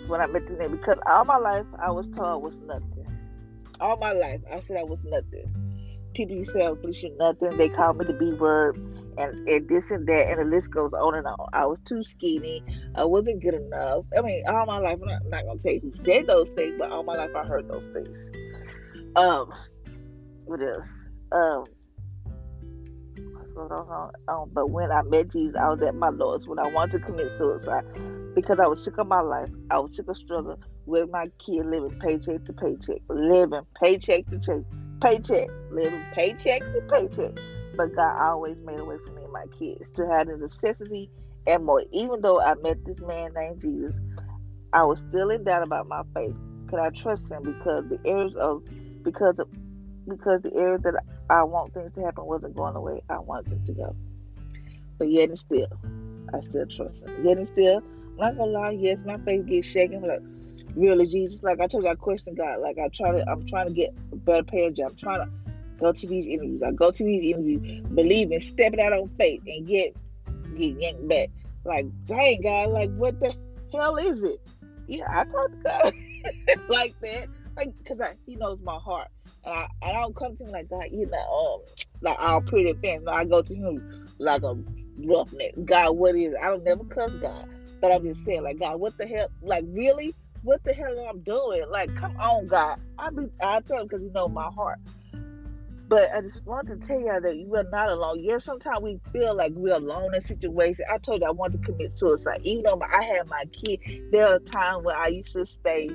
when 0.07 0.21
I 0.21 0.27
met 0.27 0.47
the 0.47 0.53
name 0.53 0.71
because 0.71 0.97
all 1.07 1.25
my 1.25 1.37
life 1.37 1.65
I 1.79 1.91
was 1.91 2.07
told 2.15 2.27
I 2.27 2.35
was 2.35 2.57
nothing. 2.65 3.07
All 3.79 3.97
my 3.97 4.13
life 4.13 4.41
I 4.51 4.61
said 4.61 4.77
I 4.77 4.83
was 4.83 4.99
nothing. 5.03 5.53
People 6.13 6.37
used 6.37 6.53
to 6.53 6.59
say, 6.59 6.75
"Please, 6.81 7.03
you're 7.03 7.11
nothing." 7.17 7.57
They 7.57 7.69
called 7.69 7.97
me 7.97 8.05
the 8.05 8.13
B 8.13 8.31
word, 8.33 8.77
and, 9.17 9.47
and 9.49 9.67
this 9.67 9.91
and 9.91 10.07
that, 10.07 10.29
and 10.29 10.39
the 10.39 10.45
list 10.45 10.71
goes 10.71 10.93
on 10.93 11.15
and 11.15 11.27
on. 11.27 11.47
I 11.51 11.65
was 11.65 11.79
too 11.85 12.03
skinny. 12.03 12.63
I 12.95 13.03
wasn't 13.03 13.43
good 13.43 13.55
enough. 13.55 14.05
I 14.17 14.21
mean, 14.21 14.41
all 14.47 14.65
my 14.65 14.77
life, 14.77 14.97
I'm 15.01 15.09
not, 15.09 15.25
not 15.25 15.45
gonna 15.45 15.59
say 15.65 15.79
who 15.79 15.91
said 16.05 16.27
those 16.27 16.49
things, 16.51 16.75
but 16.79 16.91
all 16.91 17.03
my 17.03 17.15
life 17.15 17.31
I 17.35 17.43
heard 17.43 17.67
those 17.67 17.83
things. 17.93 18.17
Um, 19.17 19.51
what 20.45 20.61
else? 20.61 20.89
Um, 21.31 21.65
um, 24.27 24.49
but 24.53 24.69
when 24.69 24.91
I 24.91 25.01
met 25.03 25.29
Jesus, 25.29 25.55
I 25.57 25.69
was 25.69 25.81
at 25.81 25.95
my 25.95 26.09
lowest 26.09 26.47
when 26.47 26.59
I 26.59 26.67
wanted 26.67 26.99
to 26.99 27.05
commit 27.05 27.29
suicide 27.37 27.83
because 28.35 28.59
I 28.59 28.67
was 28.67 28.83
sick 28.83 28.97
of 28.97 29.07
my 29.07 29.21
life. 29.21 29.49
I 29.71 29.79
was 29.79 29.95
sick 29.95 30.07
of 30.07 30.17
struggling 30.17 30.57
with 30.85 31.09
my 31.11 31.25
kid 31.39 31.65
living 31.65 31.97
paycheck 32.01 32.43
to 32.43 32.53
paycheck, 32.53 33.01
living 33.09 33.61
paycheck 33.81 34.25
to 34.27 34.39
paycheck, 34.39 34.63
paycheck, 35.01 35.47
living 35.71 36.05
paycheck 36.13 36.59
to 36.59 36.81
paycheck. 36.91 37.31
But 37.77 37.95
God 37.95 38.11
always 38.21 38.57
made 38.63 38.79
a 38.79 38.85
way 38.85 38.97
for 39.05 39.13
me 39.13 39.23
and 39.23 39.33
my 39.33 39.45
kids 39.57 39.89
to 39.91 40.07
have 40.07 40.27
the 40.27 40.37
necessity 40.37 41.09
and 41.47 41.65
more. 41.65 41.83
Even 41.91 42.21
though 42.21 42.41
I 42.41 42.55
met 42.61 42.77
this 42.85 42.99
man 43.01 43.31
named 43.35 43.61
Jesus, 43.61 43.93
I 44.73 44.83
was 44.83 44.99
still 45.09 45.29
in 45.29 45.43
doubt 45.43 45.63
about 45.63 45.87
my 45.87 46.01
faith. 46.15 46.35
Could 46.69 46.79
I 46.79 46.89
trust 46.89 47.23
him 47.29 47.43
because 47.43 47.85
the 47.89 47.99
areas 48.05 48.33
of 48.35 48.63
because 49.03 49.35
of 49.39 49.47
because 50.07 50.41
the 50.41 50.51
area 50.57 50.77
that 50.79 50.95
I 51.29 51.43
want 51.43 51.73
things 51.73 51.93
to 51.93 52.01
happen 52.01 52.25
wasn't 52.25 52.55
going 52.55 52.73
the 52.73 52.81
way 52.81 53.01
I 53.09 53.19
wanted 53.19 53.51
them 53.51 53.65
to 53.65 53.73
go. 53.73 53.95
But 54.97 55.09
yet 55.09 55.29
and 55.29 55.39
still, 55.39 55.67
I 56.33 56.39
still 56.41 56.65
trust 56.67 57.01
him. 57.01 57.25
Yet 57.25 57.37
and 57.37 57.47
still, 57.47 57.81
not 58.17 58.37
gonna 58.37 58.51
lie, 58.51 58.71
yes, 58.71 58.97
my 59.05 59.17
faith 59.25 59.45
gets 59.45 59.67
shaken. 59.67 60.01
Like, 60.01 60.21
really, 60.75 61.07
Jesus, 61.07 61.41
like 61.43 61.59
I 61.59 61.67
told 61.67 61.83
you, 61.83 61.89
I 61.89 61.95
question 61.95 62.35
God. 62.35 62.59
Like 62.59 62.77
I 62.77 62.87
try 62.89 63.11
to, 63.11 63.29
I'm 63.29 63.45
trying 63.47 63.67
to 63.67 63.73
get 63.73 63.89
a 64.11 64.15
better 64.15 64.43
paying 64.43 64.73
job. 64.73 64.91
I'm 64.91 64.95
trying 64.95 65.19
to 65.19 65.31
go 65.79 65.91
to 65.91 66.07
these 66.07 66.27
interviews. 66.27 66.61
I 66.65 66.71
go 66.71 66.91
to 66.91 67.03
these 67.03 67.33
interviews, 67.33 67.81
believing, 67.93 68.39
stepping 68.41 68.79
out 68.79 68.93
on 68.93 69.09
faith, 69.17 69.41
and 69.47 69.67
get 69.67 69.95
get 70.57 70.81
yanked 70.81 71.07
back. 71.07 71.29
Like, 71.65 71.87
dang, 72.05 72.41
God, 72.41 72.69
like 72.69 72.91
what 72.91 73.19
the 73.19 73.33
hell 73.73 73.97
is 73.97 74.21
it? 74.21 74.39
Yeah, 74.87 75.05
I 75.09 75.23
talk 75.25 75.51
to 75.51 75.57
God 75.65 75.93
like 76.69 76.95
that, 77.01 77.27
like 77.57 77.73
because 77.83 77.99
He 78.25 78.35
knows 78.35 78.59
my 78.63 78.77
heart. 78.77 79.07
And 79.43 79.53
I, 79.53 79.67
I 79.83 79.93
don't 79.93 80.15
come 80.15 80.35
to 80.37 80.43
him 80.43 80.51
like 80.51 80.69
God, 80.69 80.85
you 80.91 81.07
know, 81.07 81.55
um, 81.55 81.61
like 82.01 82.17
all 82.19 82.41
pretty 82.41 82.73
fans. 82.83 83.03
No, 83.05 83.11
I 83.11 83.25
go 83.25 83.41
to 83.41 83.55
him 83.55 84.15
like 84.19 84.41
a 84.43 84.55
roughneck. 84.97 85.53
God, 85.65 85.97
what 85.97 86.15
is 86.15 86.31
it? 86.31 86.37
I 86.41 86.47
don't 86.47 86.63
never 86.63 86.83
cuss 86.85 87.11
God. 87.21 87.45
But 87.81 87.91
I'm 87.91 88.05
just 88.05 88.23
saying, 88.25 88.43
like, 88.43 88.59
God, 88.59 88.79
what 88.79 88.97
the 88.97 89.07
hell? 89.07 89.27
Like, 89.41 89.65
really? 89.67 90.15
What 90.43 90.63
the 90.63 90.73
hell 90.73 90.91
am 90.91 91.15
I 91.15 91.19
doing? 91.23 91.63
Like, 91.69 91.95
come 91.95 92.15
on, 92.17 92.47
God. 92.47 92.79
I 92.99 93.09
be 93.09 93.27
I 93.43 93.59
tell 93.61 93.79
him 93.79 93.87
because 93.87 94.01
you 94.01 94.11
know 94.13 94.27
my 94.27 94.49
heart. 94.55 94.79
But 95.87 96.15
I 96.15 96.21
just 96.21 96.43
want 96.45 96.67
to 96.67 96.77
tell 96.77 96.99
y'all 96.99 97.21
that 97.21 97.37
you 97.37 97.55
are 97.55 97.65
not 97.71 97.89
alone. 97.89 98.17
Yes, 98.19 98.43
sometimes 98.43 98.81
we 98.81 98.99
feel 99.13 99.35
like 99.35 99.53
we're 99.55 99.75
alone 99.75 100.15
in 100.15 100.23
situations. 100.23 100.87
I 100.91 100.97
told 100.97 101.21
you 101.21 101.27
I 101.27 101.31
wanted 101.31 101.63
to 101.63 101.71
commit 101.71 101.97
suicide. 101.97 102.39
Even 102.43 102.63
though 102.65 102.81
I 102.81 103.03
had 103.03 103.27
my 103.29 103.43
kid, 103.51 103.79
there 104.11 104.27
are 104.27 104.39
times 104.39 104.83
where 104.83 104.97
I 104.97 105.07
used 105.07 105.33
to 105.33 105.45
stay 105.45 105.89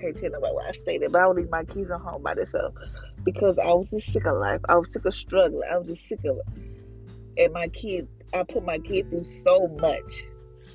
can't 0.00 0.16
tell 0.16 0.30
nobody 0.30 0.54
where 0.54 0.68
I 0.68 0.72
stayed 0.72 1.02
at, 1.02 1.12
but 1.12 1.22
I 1.22 1.26
would 1.26 1.36
leave 1.36 1.50
my 1.50 1.64
kids 1.64 1.90
at 1.90 2.00
home 2.00 2.22
by 2.22 2.34
themselves 2.34 2.76
because 3.24 3.58
I 3.58 3.66
was 3.66 3.88
just 3.90 4.12
sick 4.12 4.26
of 4.26 4.36
life. 4.36 4.60
I 4.68 4.76
was 4.76 4.92
sick 4.92 5.04
of 5.04 5.14
struggling. 5.14 5.68
I 5.70 5.78
was 5.78 5.88
just 5.88 6.08
sick 6.08 6.20
of 6.24 6.38
it. 6.38 7.44
And 7.44 7.52
my 7.52 7.68
kids, 7.68 8.08
I 8.34 8.42
put 8.44 8.64
my 8.64 8.78
kids 8.78 9.08
through 9.10 9.24
so 9.24 9.68
much, 9.80 10.24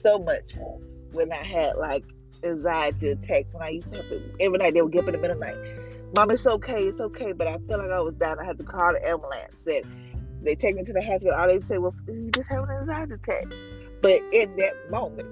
so 0.01 0.19
much 0.19 0.55
when 1.12 1.31
I 1.31 1.43
had 1.43 1.75
like 1.77 2.03
anxiety 2.43 3.10
attacks. 3.12 3.53
When 3.53 3.63
I 3.63 3.69
used 3.69 3.91
to 3.91 3.98
have 3.98 4.10
to, 4.10 4.21
every 4.39 4.57
night 4.57 4.74
they 4.74 4.81
would 4.81 4.91
get 4.91 5.03
up 5.03 5.10
in 5.10 5.15
the 5.15 5.21
middle 5.21 5.41
of 5.41 5.43
the 5.43 5.53
night. 5.53 5.81
Mom, 6.15 6.31
it's 6.31 6.45
okay, 6.45 6.83
it's 6.83 7.00
okay, 7.00 7.31
but 7.31 7.48
I 7.48 7.57
feel 7.67 7.77
like 7.77 7.89
I 7.89 8.01
was 8.01 8.15
down. 8.15 8.39
I 8.39 8.45
had 8.45 8.58
to 8.60 8.65
call 8.65 8.93
the 8.93 9.08
ambulance. 9.08 9.56
And 9.65 10.45
they 10.45 10.56
take 10.56 10.75
me 10.75 10.84
to 10.84 10.93
the 10.93 11.01
hospital. 11.01 11.34
All 11.34 11.47
they 11.47 11.62
say, 11.62 11.77
well, 11.77 11.95
you 12.08 12.30
just 12.32 12.49
have 12.49 12.63
an 12.63 12.69
anxiety 12.69 13.13
attack. 13.13 13.45
But 14.01 14.21
in 14.34 14.56
that 14.58 14.89
moment, 14.89 15.30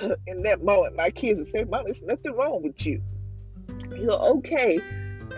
in 0.26 0.42
that 0.42 0.62
moment, 0.62 0.96
my 0.96 1.10
kids 1.10 1.38
would 1.40 1.52
say, 1.52 1.64
Mom, 1.64 1.84
there's 1.86 2.02
nothing 2.02 2.32
wrong 2.32 2.62
with 2.62 2.84
you. 2.84 3.02
You're 3.90 4.12
okay. 4.12 4.78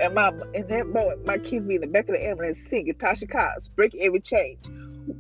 And 0.01 0.15
my 0.15 0.29
in 0.55 0.67
that 0.69 0.89
moment, 0.89 1.27
my 1.27 1.39
kids 1.39 1.67
be 1.67 1.77
in 1.77 1.81
the 1.81 1.87
back 1.87 2.09
of 2.09 2.15
the 2.15 2.29
ambulance 2.29 2.59
singing 2.69 2.95
Tasha 2.95 3.31
Cobbs, 3.31 3.69
Break 3.77 3.93
Every 4.01 4.21
Chain. 4.21 4.59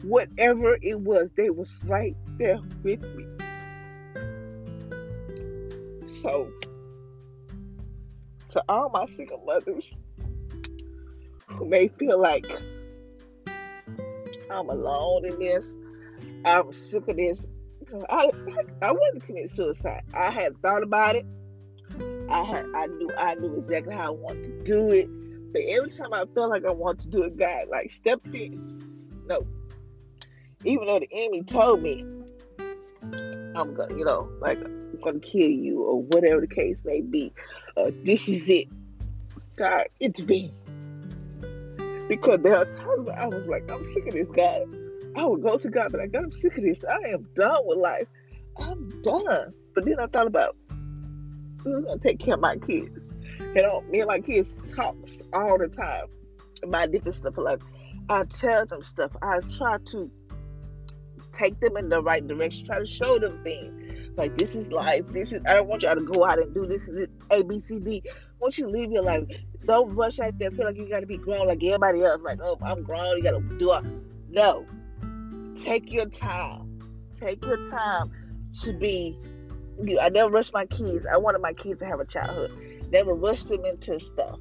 Whatever 0.02 0.78
it 0.82 1.00
was, 1.00 1.28
they 1.36 1.50
was 1.50 1.68
right 1.84 2.16
there 2.38 2.60
with 2.82 3.02
me. 3.14 3.26
So, 6.22 6.50
to 8.50 8.64
all 8.68 8.90
my 8.90 9.06
single 9.16 9.42
mothers 9.46 9.92
who 11.48 11.66
may 11.66 11.88
feel 11.88 12.20
like 12.20 12.50
I'm 14.50 14.68
alone 14.68 15.26
in 15.26 15.38
this, 15.38 15.64
I'm 16.44 16.72
sick 16.72 17.08
of 17.08 17.16
this, 17.16 17.44
I, 18.08 18.30
I 18.82 18.92
wanted 18.92 19.20
to 19.20 19.26
commit 19.26 19.50
suicide. 19.52 20.02
I 20.14 20.30
had 20.30 20.60
thought 20.62 20.82
about 20.82 21.16
it. 21.16 21.26
I 22.28 22.44
had 22.44 22.66
I 22.74 22.86
knew 22.86 23.10
I 23.16 23.34
knew 23.34 23.56
exactly 23.56 23.94
how 23.94 24.08
I 24.08 24.10
wanted 24.10 24.44
to 24.44 24.64
do 24.64 24.90
it. 24.92 25.08
But 25.52 25.62
every 25.68 25.90
time 25.90 26.12
I 26.12 26.24
felt 26.34 26.50
like 26.50 26.64
I 26.64 26.70
wanted 26.70 27.02
to 27.02 27.08
do 27.08 27.24
it, 27.24 27.36
God 27.36 27.66
like 27.68 27.90
stepped 27.90 28.34
in. 28.36 29.24
No. 29.26 29.46
Even 30.64 30.86
though 30.86 30.98
the 30.98 31.08
enemy 31.12 31.42
told 31.42 31.82
me 31.82 32.04
I'm 33.54 33.74
gonna, 33.74 33.96
you 33.96 34.04
know, 34.04 34.30
like 34.40 34.58
I'm 34.58 35.00
gonna 35.02 35.20
kill 35.20 35.50
you 35.50 35.82
or 35.82 36.02
whatever 36.02 36.40
the 36.40 36.46
case 36.46 36.76
may 36.84 37.00
be. 37.00 37.32
Uh, 37.76 37.90
this 38.04 38.28
is 38.28 38.48
it. 38.48 38.68
God, 39.56 39.84
it's 39.98 40.20
me. 40.22 40.52
Because 42.08 42.38
there 42.42 42.56
are 42.56 42.64
times 42.64 43.00
where 43.04 43.18
I 43.18 43.26
was 43.26 43.46
like, 43.46 43.70
I'm 43.70 43.84
sick 43.86 44.06
of 44.08 44.14
this, 44.14 44.26
God. 44.34 44.62
I 45.16 45.24
would 45.24 45.42
go 45.42 45.56
to 45.56 45.68
God, 45.68 45.88
but 45.92 46.00
like, 46.00 46.12
God, 46.12 46.24
I'm 46.24 46.32
sick 46.32 46.56
of 46.56 46.64
this. 46.64 46.78
I 46.88 47.10
am 47.10 47.28
done 47.36 47.60
with 47.64 47.78
life. 47.78 48.06
I'm 48.58 48.88
done. 49.02 49.52
But 49.74 49.84
then 49.84 49.98
I 50.00 50.06
thought 50.06 50.26
about 50.26 50.56
who's 51.62 51.84
gonna 51.84 51.98
take 51.98 52.18
care 52.18 52.34
of 52.34 52.40
my 52.40 52.56
kids. 52.56 52.90
You 53.56 53.62
know, 53.62 53.82
me 53.88 54.00
and 54.00 54.08
my 54.08 54.20
kids 54.20 54.52
talks 54.74 55.18
all 55.32 55.58
the 55.58 55.68
time 55.68 56.06
about 56.62 56.92
different 56.92 57.16
stuff. 57.16 57.34
Like 57.36 57.60
I 58.08 58.24
tell 58.24 58.66
them 58.66 58.82
stuff. 58.82 59.12
I 59.22 59.40
try 59.56 59.78
to 59.92 60.10
take 61.34 61.60
them 61.60 61.76
in 61.76 61.88
the 61.88 62.02
right 62.02 62.26
direction. 62.26 62.66
Try 62.66 62.78
to 62.78 62.86
show 62.86 63.18
them 63.18 63.42
things. 63.44 63.76
Like 64.16 64.36
this 64.36 64.54
is 64.54 64.68
life. 64.68 65.06
This 65.08 65.32
is. 65.32 65.40
I 65.48 65.54
don't 65.54 65.68
want 65.68 65.82
y'all 65.82 65.94
to 65.94 66.02
go 66.02 66.24
out 66.24 66.38
and 66.38 66.54
do 66.54 66.66
this. 66.66 66.82
Is 66.82 67.08
A 67.30 67.42
B 67.42 67.60
C 67.60 67.78
D. 67.80 68.02
Once 68.38 68.58
you 68.58 68.68
live 68.68 68.90
your 68.90 69.02
life, 69.02 69.24
don't 69.66 69.94
rush 69.94 70.18
out 70.20 70.38
there. 70.38 70.50
Feel 70.50 70.66
like 70.66 70.76
you 70.76 70.88
got 70.88 71.00
to 71.00 71.06
be 71.06 71.18
grown 71.18 71.46
like 71.46 71.62
everybody 71.62 72.02
else. 72.02 72.20
Like 72.22 72.38
oh, 72.42 72.58
I'm 72.62 72.82
grown. 72.82 73.16
You 73.16 73.22
got 73.22 73.32
to 73.32 73.58
do 73.58 73.72
it. 73.72 73.84
No, 74.30 74.66
Take 75.60 75.92
your 75.92 76.06
time. 76.06 76.80
Take 77.18 77.44
your 77.44 77.62
time 77.66 78.10
to 78.62 78.72
be. 78.72 79.18
I 80.00 80.08
never 80.08 80.30
rushed 80.30 80.54
my 80.54 80.64
kids. 80.66 81.04
I 81.12 81.18
wanted 81.18 81.40
my 81.40 81.52
kids 81.52 81.80
to 81.80 81.86
have 81.86 82.00
a 82.00 82.06
childhood. 82.06 82.50
Never 82.90 83.12
rushed 83.12 83.48
them 83.48 83.64
into 83.64 84.00
stuff. 84.00 84.38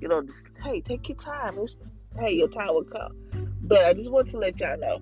You 0.00 0.08
know, 0.08 0.22
just, 0.22 0.38
hey, 0.62 0.80
take 0.80 1.08
your 1.08 1.16
time. 1.16 1.58
It's, 1.58 1.76
hey, 2.18 2.34
your 2.34 2.48
time 2.48 2.68
will 2.68 2.84
come. 2.84 3.12
But 3.62 3.84
I 3.84 3.94
just 3.94 4.10
want 4.10 4.30
to 4.30 4.38
let 4.38 4.60
y'all 4.60 4.78
know 4.78 5.00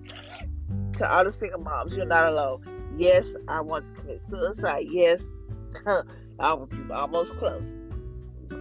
to 0.99 1.11
all 1.11 1.23
the 1.23 1.31
single 1.31 1.61
moms, 1.61 1.95
you're 1.95 2.05
not 2.05 2.27
alone. 2.27 2.93
Yes, 2.97 3.25
I 3.47 3.61
want 3.61 3.85
to 3.95 4.01
commit 4.01 4.21
suicide. 4.29 4.85
Yes, 4.89 5.19
I 6.39 6.53
was 6.53 6.69
almost 6.91 7.35
close. 7.37 7.73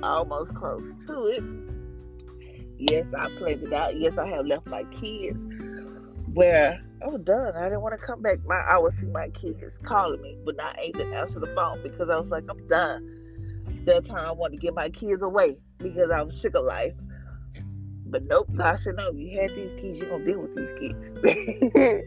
Almost 0.03 0.55
close 0.55 0.83
to 1.07 1.27
it. 1.27 1.45
Yes, 2.79 3.07
I 3.17 3.29
planned 3.39 3.65
it 3.65 3.73
out. 3.73 3.97
Yes, 3.97 4.17
I 4.17 4.29
have 4.29 4.47
left 4.47 4.67
my 4.67 4.85
kids 4.85 5.39
where 6.35 6.81
I 7.03 7.07
was 7.09 7.21
done. 7.23 7.57
I 7.57 7.65
didn't 7.65 7.83
want 7.83 7.99
to 7.99 8.07
come 8.07 8.23
back. 8.23 8.39
My 8.47 8.57
I 8.57 8.79
would 8.79 8.97
see 8.99 9.07
my 9.07 9.29
kids 9.31 9.69
calling 9.83 10.23
me, 10.23 10.39
but 10.45 10.57
not 10.57 10.79
able 10.79 11.01
to 11.01 11.07
answer 11.15 11.41
the 11.41 11.49
phone 11.49 11.83
because 11.83 12.09
I 12.09 12.19
was 12.19 12.29
like, 12.29 12.45
I'm 12.49 12.67
done. 12.69 13.15
That 13.85 14.05
time 14.05 14.25
I 14.25 14.33
wanted 14.33 14.57
to 14.57 14.61
get 14.61 14.75
my 14.75 14.89
kids 14.91 15.23
away 15.23 15.57
because 15.79 16.11
I 16.11 16.23
was 16.23 16.41
sick 16.41 16.55
of 16.55 16.65
life. 16.65 16.95
But 18.11 18.25
nope, 18.25 18.49
God 18.57 18.81
said, 18.81 18.97
no, 18.97 19.11
you 19.13 19.39
had 19.41 19.51
these 19.55 19.71
kids, 19.81 19.99
you're 19.99 20.09
going 20.09 20.25
to 20.25 20.31
deal 20.31 20.41
with 20.41 20.55
these 20.55 20.71
kids. 20.79 22.03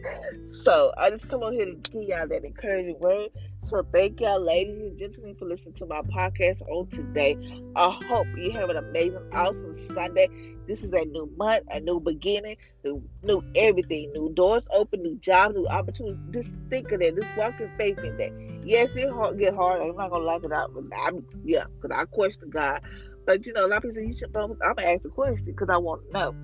so 0.64 0.92
I 0.98 1.10
just 1.10 1.28
come 1.28 1.42
on 1.42 1.52
here 1.52 1.66
to 1.66 1.74
give 1.90 2.02
y'all 2.02 2.26
that 2.28 2.44
encouraging 2.44 2.98
word. 3.00 3.28
So 3.68 3.86
thank 3.92 4.20
y'all, 4.20 4.40
ladies 4.40 4.80
and 4.80 4.98
gentlemen, 4.98 5.36
for 5.36 5.44
listening 5.46 5.74
to 5.74 5.86
my 5.86 6.02
podcast 6.02 6.60
on 6.68 6.88
today. 6.88 7.36
I 7.76 7.96
hope 8.08 8.26
you 8.36 8.50
have 8.52 8.68
an 8.70 8.76
amazing, 8.76 9.22
awesome 9.32 9.76
Sunday. 9.94 10.28
This 10.66 10.82
is 10.82 10.92
a 10.92 11.04
new 11.06 11.30
month, 11.36 11.64
a 11.70 11.80
new 11.80 12.00
beginning, 12.00 12.56
new, 12.84 13.02
new 13.22 13.42
everything, 13.56 14.12
new 14.12 14.32
doors 14.34 14.62
open, 14.72 15.02
new 15.02 15.16
jobs, 15.16 15.54
new 15.54 15.66
opportunities. 15.68 16.18
Just 16.32 16.50
think 16.70 16.90
of 16.92 17.00
that. 17.00 17.16
Just 17.16 17.36
walk 17.36 17.60
in 17.60 17.70
faith 17.78 17.98
in 18.04 18.16
that. 18.18 18.32
Yes, 18.64 18.88
it 18.94 19.10
hard, 19.10 19.38
get 19.38 19.54
hard. 19.54 19.80
I'm 19.80 19.96
not 19.96 20.10
gonna 20.10 20.24
lock 20.24 20.44
it 20.44 20.52
out, 20.52 20.72
but 20.74 20.84
I'm 21.04 21.26
yeah, 21.44 21.64
because 21.80 21.96
I 21.96 22.04
question 22.04 22.50
God. 22.50 22.80
But 23.26 23.46
you 23.46 23.52
know, 23.52 23.66
a 23.66 23.68
lot 23.68 23.78
of 23.78 23.82
people 23.82 23.94
say 23.94 24.06
you 24.06 24.16
should. 24.16 24.36
I'm 24.36 24.56
gonna 24.58 24.88
ask 24.90 25.02
the 25.02 25.08
question 25.08 25.44
because 25.46 25.68
I 25.70 25.76
want 25.76 26.02
to 26.06 26.18
know. 26.18 26.34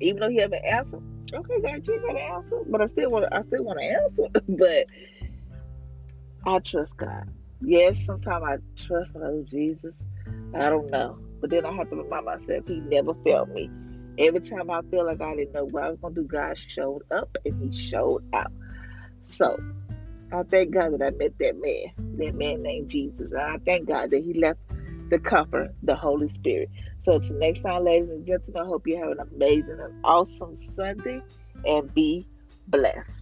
Even 0.00 0.20
though 0.20 0.30
He 0.30 0.40
haven't 0.40 0.62
answered, 0.68 1.02
Okay, 1.34 1.60
God, 1.62 1.82
you 1.86 2.02
got 2.06 2.12
to 2.14 2.24
answer, 2.32 2.56
but 2.70 2.80
I 2.80 2.86
still 2.86 3.10
want 3.10 3.26
I 3.32 3.42
still 3.42 3.64
want 3.64 3.78
to 3.78 3.84
answer, 3.84 4.42
but 4.48 4.86
I 6.46 6.58
trust 6.60 6.96
God. 6.96 7.28
Yes, 7.60 7.96
sometimes 8.06 8.44
I 8.46 8.56
trust 8.76 9.10
my 9.14 9.20
oh 9.24 9.44
Jesus. 9.48 9.94
I 10.54 10.70
don't 10.70 10.90
know. 10.90 11.18
But 11.40 11.50
then 11.50 11.66
I 11.66 11.72
have 11.72 11.90
to 11.90 11.96
remind 11.96 12.24
myself 12.24 12.66
he 12.66 12.80
never 12.80 13.12
failed 13.24 13.50
me. 13.50 13.70
Every 14.18 14.40
time 14.40 14.70
I 14.70 14.80
feel 14.90 15.04
like 15.06 15.20
I 15.20 15.36
didn't 15.36 15.52
know 15.52 15.66
what 15.66 15.84
I 15.84 15.90
was 15.90 15.98
gonna 16.00 16.14
do, 16.14 16.22
God 16.22 16.56
showed 16.58 17.02
up 17.10 17.36
and 17.44 17.54
he 17.62 17.76
showed 17.76 18.22
out. 18.32 18.50
So 19.28 19.56
I 20.32 20.42
thank 20.44 20.72
God 20.72 20.94
that 20.94 21.02
I 21.02 21.10
met 21.10 21.38
that 21.38 21.60
man, 21.60 21.92
that 22.18 22.34
man 22.34 22.62
named 22.62 22.88
Jesus. 22.88 23.30
And 23.30 23.40
I 23.40 23.58
thank 23.64 23.88
God 23.88 24.10
that 24.10 24.24
he 24.24 24.34
left 24.34 24.58
the 25.10 25.18
comfort, 25.18 25.74
the 25.82 25.96
Holy 25.96 26.32
Spirit. 26.34 26.70
So 27.04 27.14
until 27.14 27.38
next 27.38 27.60
time, 27.60 27.84
ladies 27.84 28.10
and 28.10 28.26
gentlemen, 28.26 28.62
I 28.62 28.66
hope 28.66 28.86
you 28.86 28.98
have 28.98 29.10
an 29.10 29.18
amazing 29.32 29.78
and 29.80 29.94
awesome 30.04 30.58
Sunday 30.78 31.22
and 31.66 31.92
be 31.94 32.26
blessed. 32.68 33.17